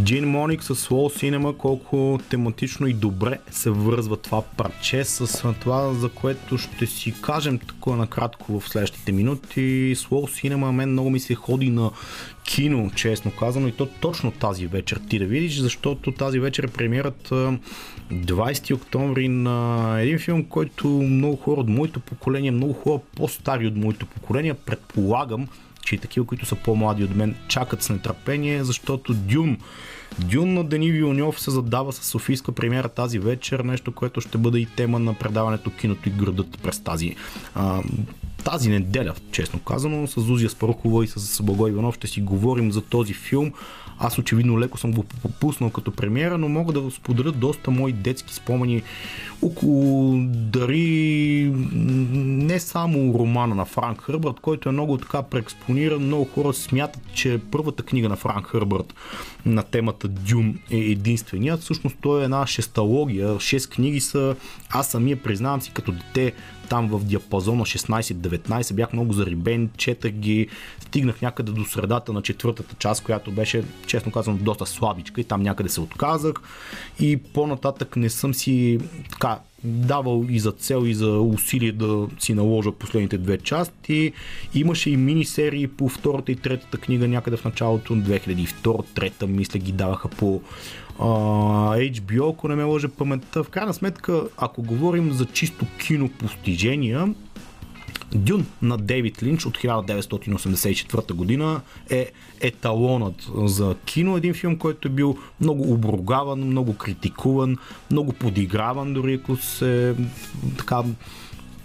[0.03, 5.93] Джин Моник с Slow Cinema, колко тематично и добре се връзва това парче с това,
[5.93, 9.95] за което ще си кажем такова накратко в следващите минути.
[9.97, 11.91] Slow Cinema мен много ми се ходи на
[12.45, 16.69] кино, честно казано, и то точно тази вечер ти да видиш, защото тази вечер е
[16.69, 17.33] премиерът
[18.13, 23.77] 20 октомври на един филм, който много хора от моето поколение, много хора по-стари от
[23.77, 25.49] моето поколение, предполагам,
[25.85, 29.57] че и такива, които са по-млади от мен, чакат с нетърпение, защото Дюн
[30.19, 34.59] Дюн на Дени Вилньов се задава с Софийска премиера тази вечер, нещо, което ще бъде
[34.59, 37.17] и тема на предаването Киното и градът през тази
[37.55, 37.83] а,
[38.45, 42.81] тази неделя, честно казано, с Зузия Спарухова и с Благой Иванов ще си говорим за
[42.81, 43.53] този филм.
[43.99, 48.35] Аз очевидно леко съм го попуснал като премиера, но мога да споделя доста мои детски
[48.35, 48.83] спомени
[49.43, 51.53] около дари
[52.55, 56.03] не само романа на Франк Хърбърт, който е много така преекспониран.
[56.03, 58.95] Много хора смятат, че първата книга на Франк Хърбърт
[59.47, 61.61] на темата Дюн е единственият.
[61.61, 63.41] Всъщност той е една шесталогия.
[63.41, 64.37] Шест книги са.
[64.71, 66.33] Аз самия признавам си като дете
[66.69, 70.49] там в диапазона 16-19 бях много зарибен, четах ги,
[70.81, 75.43] стигнах някъде до средата на четвъртата част, която беше, честно казвам, доста слабичка и там
[75.43, 76.35] някъде се отказах
[77.01, 78.79] и по-нататък не съм си
[79.11, 84.13] така давал и за цел и за усилие да си наложа последните две части.
[84.55, 89.27] Имаше и мини серии по втората и третата книга някъде в началото на 2002 трета
[89.27, 90.43] мисля ги даваха по
[90.99, 93.45] HBO, ако не ме лъжа паметта.
[93.45, 97.15] В крайна сметка, ако говорим за чисто кино постижения,
[98.15, 101.61] Дюн на Дейвид Линч от 1984 година
[101.91, 102.11] е
[102.41, 104.17] еталонът за кино.
[104.17, 107.57] Един филм, който е бил много обругаван, много критикуван,
[107.91, 109.95] много подиграван, дори ако се
[110.59, 110.83] така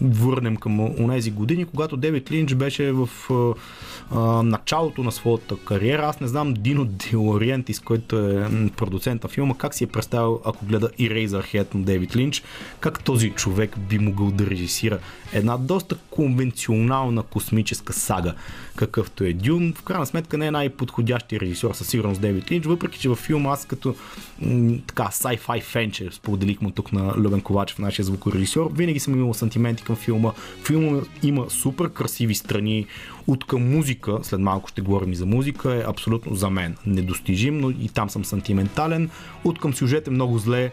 [0.02, 3.10] върнем към онези години, когато Девид Линч беше в
[4.12, 6.08] а, началото на своята кариера.
[6.08, 8.48] Аз не знам Дино Делориентис, който е
[8.78, 12.44] продуцент на филма, как си е представил, ако гледа Eraserhead на Девид Линч,
[12.80, 15.00] как този човек би могъл да режисира
[15.34, 18.34] една доста конвенционална космическа сага,
[18.80, 19.74] какъвто е Дюн.
[19.74, 23.50] В крайна сметка не е най-подходящия режисьор със сигурност Девид Линч, въпреки че във филма
[23.52, 23.96] аз като
[24.42, 29.34] м- така sci-fi фенче, споделих му тук на Любен Ковачев, нашия звукорежисьор, винаги съм имал
[29.34, 30.32] сантименти към филма.
[30.64, 32.86] Филма има супер красиви страни,
[33.28, 37.58] от към музика, след малко ще говорим и за музика, е абсолютно за мен недостижим,
[37.58, 39.10] но и там съм сантиментален.
[39.44, 40.72] От към сюжет е много зле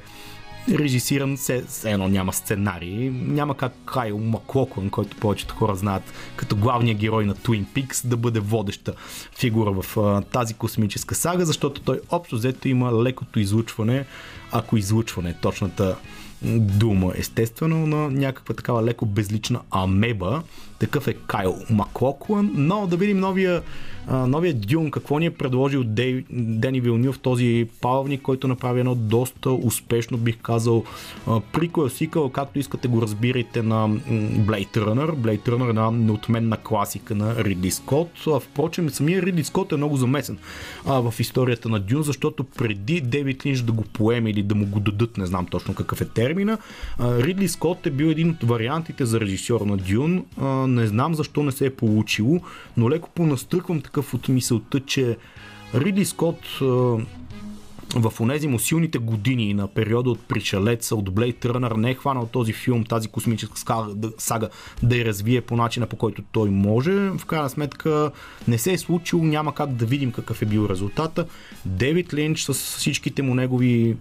[0.69, 3.11] режисиран, се, се едно няма сценарий.
[3.11, 8.17] Няма как Кайл Маклоклан, който повечето хора знаят като главния герой на Twin Peaks, да
[8.17, 8.95] бъде водеща
[9.39, 14.05] фигура в а, тази космическа сага, защото той общо взето има лекото излучване,
[14.53, 15.97] ако излучване е точната
[16.43, 20.43] дума, естествено, на някаква такава леко безлична амеба.
[20.79, 22.51] Такъв е Кайл Маклоклан.
[22.55, 23.63] Но да видим новия
[24.09, 29.51] новия Дюн, какво ни е предложил Дей, Дени Вилнюв, този палавник, който направи едно доста
[29.51, 30.85] успешно, бих казал,
[31.53, 33.89] прикол сикъл, както искате го разбирайте на
[34.47, 35.11] Blade Runner.
[35.11, 38.09] Blade Runner е една неотменна класика на Ридли Скот.
[38.41, 40.39] Впрочем, самия Ридли Скот е много замесен
[40.87, 44.67] а, в историята на Дюн, защото преди Дейвид Линч да го поеме или да му
[44.67, 46.59] го дадат, не знам точно какъв е термина,
[47.01, 50.25] Ридли Скот е бил един от вариантите за режисьор на Дюн.
[50.41, 52.41] А, не знам защо не се е получило,
[52.77, 55.17] но леко понастръквам такъв от мисълта, че
[55.75, 56.39] Риди Скот
[57.95, 62.27] в онези му силните години на периода от Пришелеца, от Блейд Рънър, не е хванал
[62.27, 63.57] този филм, тази космическа
[64.19, 64.49] сага
[64.83, 66.93] да я развие по начина по който той може.
[66.93, 68.11] В крайна сметка
[68.49, 71.27] не се е случило, няма как да видим какъв е бил резултата.
[71.65, 73.97] Девид Линч с всичките му негови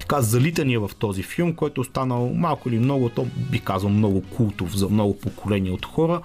[0.00, 4.22] така залитания в този филм, който е останал малко или много, то би казал много
[4.22, 6.20] култов за много поколения от хора,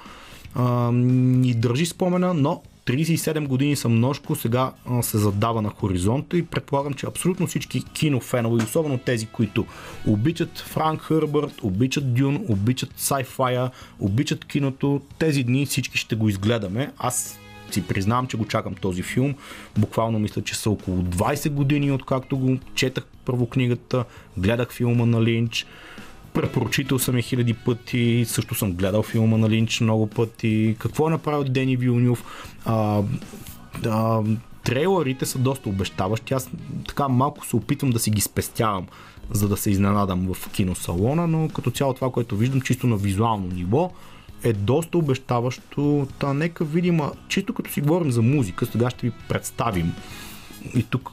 [0.92, 4.72] ни държи спомена, но 37 години съм множко, сега
[5.02, 9.66] се задава на хоризонта и предполагам, че абсолютно всички кинофенове, особено тези, които
[10.08, 13.70] обичат Франк Хърбърт, обичат Дюн, обичат sci-fi,
[14.00, 16.92] обичат киното, тези дни всички ще го изгледаме.
[16.98, 17.40] Аз
[17.72, 19.36] си признавам, че го чакам този филм.
[19.78, 24.06] Буквално мисля, че са около 20 години, откакто го четах първо книгата,
[24.38, 25.66] гледах филма на Линч.
[26.40, 30.76] Препоръчител съм я хиляди пъти, също съм гледал филма на Линч много пъти.
[30.80, 32.24] Какво е направил Дени Вилнюв?
[32.66, 33.02] А,
[33.86, 34.22] а,
[34.64, 36.34] трейлерите са доста обещаващи.
[36.34, 36.50] Аз
[36.88, 38.88] така малко се опитвам да си ги спестявам,
[39.32, 43.48] за да се изненадам в киносалона, но като цяло това, което виждам чисто на визуално
[43.48, 43.92] ниво,
[44.44, 46.08] е доста обещаващо.
[46.20, 49.94] Та нека видим, чисто като си говорим за музика, сега ще ви представим
[50.76, 51.12] и тук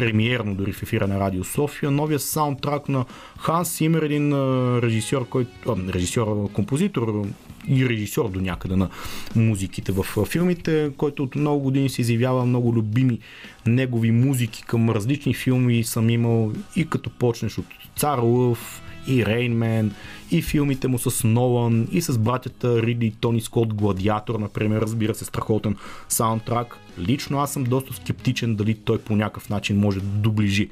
[0.00, 3.04] премиерно дори в ефира на Радио София, новия саундтрак на
[3.38, 4.32] Ханс Симер, един
[4.78, 5.50] режисьор, който,
[5.88, 7.26] режисьор, композитор
[7.68, 8.88] и режисьор до някъде на
[9.36, 13.18] музиките в филмите, който от много години се изявява много любими
[13.66, 15.84] негови музики към различни филми.
[15.84, 19.92] Съм имал и като почнеш от Цар Лъв, и Рейнмен,
[20.30, 25.14] и филмите му с Нолан, и с братята Риди и Тони Скот Гладиатор, например, разбира
[25.14, 25.76] се, страхотен
[26.08, 26.78] саундтрак.
[26.98, 30.68] Лично аз съм доста скептичен дали той по някакъв начин може да доближи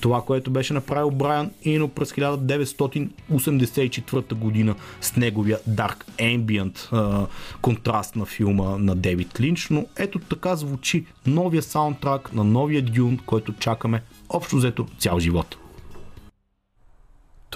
[0.00, 7.26] това, което беше направил Брайан Ино през 1984 година с неговия Dark Ambient а,
[7.62, 13.18] контраст на филма на Девид Линч, но ето така звучи новия саундтрак на новия Дюн,
[13.26, 15.56] който чакаме общо взето цял живот.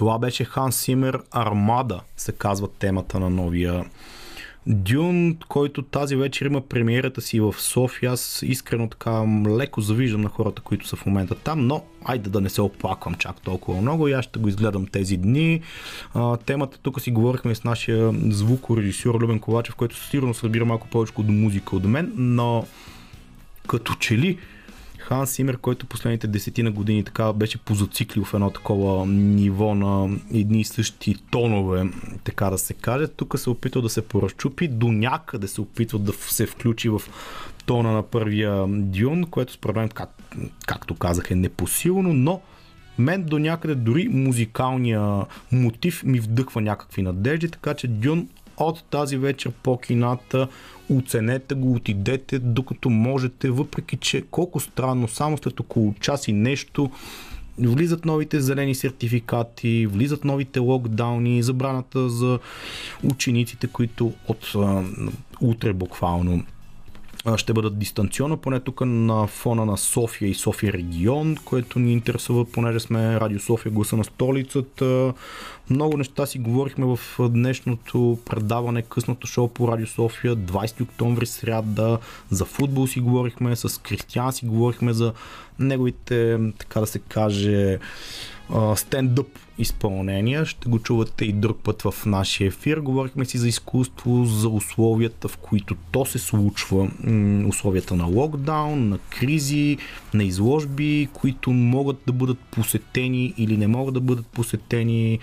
[0.01, 3.85] Това беше Хан Симер Армада, се казва темата на новия
[4.67, 8.13] Дюн, който тази вечер има премиерата си в София.
[8.13, 9.25] Аз искрено така
[9.59, 13.15] леко завиждам на хората, които са в момента там, но айде да не се оплаквам
[13.15, 15.61] чак толкова много и аз ще го изгледам тези дни.
[16.15, 20.89] А, темата тук си говорихме с нашия звукорежисьор Любен Ковачев, който сигурно се разбира малко
[20.89, 22.67] повече до музика от мен, но
[23.67, 24.39] като че ли
[25.11, 30.61] Хан Симер, който последните десетина години така беше позациклил в едно такова ниво на едни
[30.61, 31.91] и същи тонове,
[32.25, 33.09] така да се каже.
[33.09, 37.03] Тук се опитва да се поразчупи, до някъде се опитва да се включи в
[37.67, 40.11] тона на първия Дюн, което според мен, как,
[40.67, 42.41] както казах, е непосилно, но
[42.99, 48.29] мен до някъде дори музикалния мотив ми вдъхва някакви надежди, така че Дюн
[48.65, 50.49] от тази вечер по кината.
[50.91, 56.91] Оценете го, отидете докато можете, въпреки че колко странно, само след около час и нещо
[57.59, 62.39] влизат новите зелени сертификати, влизат новите локдауни, забраната за
[63.05, 64.85] учениците, които от а,
[65.41, 66.45] утре буквално
[67.37, 72.45] ще бъдат дистанционно, поне тук на фона на София и София регион, което ни интересува,
[72.45, 75.15] понеже сме Радио София, гласа на столицата.
[75.71, 76.99] Много неща си говорихме в
[77.29, 81.99] днешното предаване, късното шоу по Радио София, 20 октомври сряда.
[82.31, 85.13] За футбол си говорихме, с Кристиан си говорихме за
[85.59, 87.79] неговите, така да се каже,
[88.77, 90.45] стендъп изпълнения.
[90.45, 92.79] Ще го чувате и друг път в нашия ефир.
[92.79, 96.91] Говорихме си за изкуство, за условията, в които то се случва.
[97.49, 99.79] Условията на локдаун, на кризи,
[100.15, 105.19] на изложби, които могат да бъдат посетени или не могат да бъдат посетени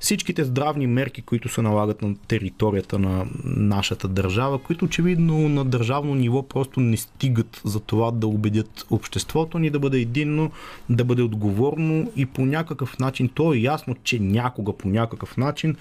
[0.00, 6.14] всичките здравни мерки, които се налагат на територията на нашата държава, които очевидно на държавно
[6.14, 10.50] ниво просто не стигат за това да убедят обществото ни да бъде единно,
[10.90, 15.76] да бъде отговорно и по някакъв начин, то е ясно, че някога по някакъв начин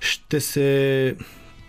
[0.00, 1.16] ще се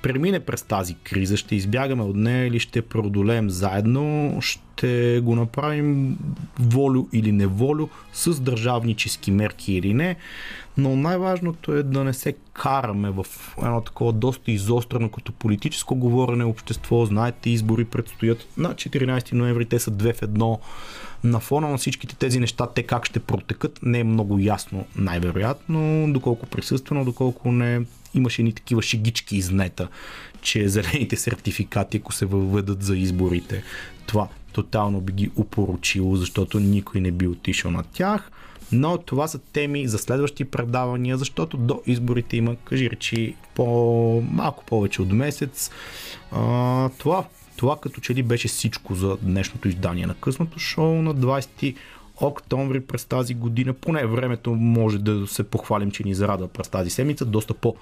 [0.01, 6.17] премине през тази криза, ще избягаме от нея или ще преодолеем заедно, ще го направим
[6.59, 10.15] волю или неволю, с държавнически мерки или не,
[10.77, 13.25] но най-важното е да не се караме в
[13.57, 17.05] едно такова доста изострено като политическо говорене общество.
[17.05, 20.59] Знаете, избори предстоят на 14 ноември, те са две в едно.
[21.23, 26.13] На фона на всичките тези неща, те как ще протекат, не е много ясно, най-вероятно,
[26.13, 27.81] доколко присъствено, доколко не.
[28.13, 29.87] Имаше ни такива шегички изнета,
[30.41, 33.63] че зелените сертификати, ако се въведат за изборите,
[34.05, 38.31] това тотално би ги упоручило, защото никой не би отишъл на тях.
[38.71, 44.63] Но това са теми за следващи предавания, защото до изборите има, кажи речи, по малко
[44.65, 45.71] повече от месец.
[46.31, 51.15] А, това, това като че ли беше всичко за днешното издание на късното шоу на
[51.15, 51.75] 20
[52.21, 53.73] октомври през тази година.
[53.73, 57.25] Поне времето може да се похвалим, че ни зарада през тази седмица.
[57.25, 57.75] Доста по-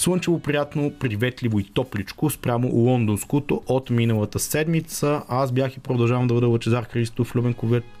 [0.00, 5.22] Слънчево, приятно, приветливо и топличко спрямо лондонското от миналата седмица.
[5.28, 7.54] Аз бях и продължавам да бъда Лъчезар Христов, Любен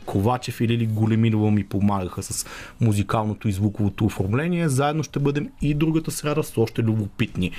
[0.06, 2.46] Ковачев и Лили Големинова ми помагаха с
[2.80, 4.68] музикалното и звуковото оформление.
[4.68, 7.50] Заедно ще бъдем и другата среда с още любопитни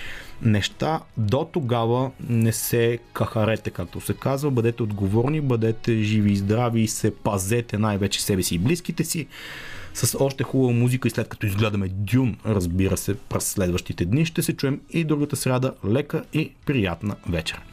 [0.41, 0.99] неща.
[1.17, 4.51] До тогава не се кахарете, както се казва.
[4.51, 9.27] Бъдете отговорни, бъдете живи и здрави и се пазете най-вече себе си и близките си
[9.93, 14.41] с още хубава музика и след като изгледаме Дюн, разбира се, през следващите дни, ще
[14.41, 15.73] се чуем и другата сряда.
[15.85, 17.71] Лека и приятна вечер!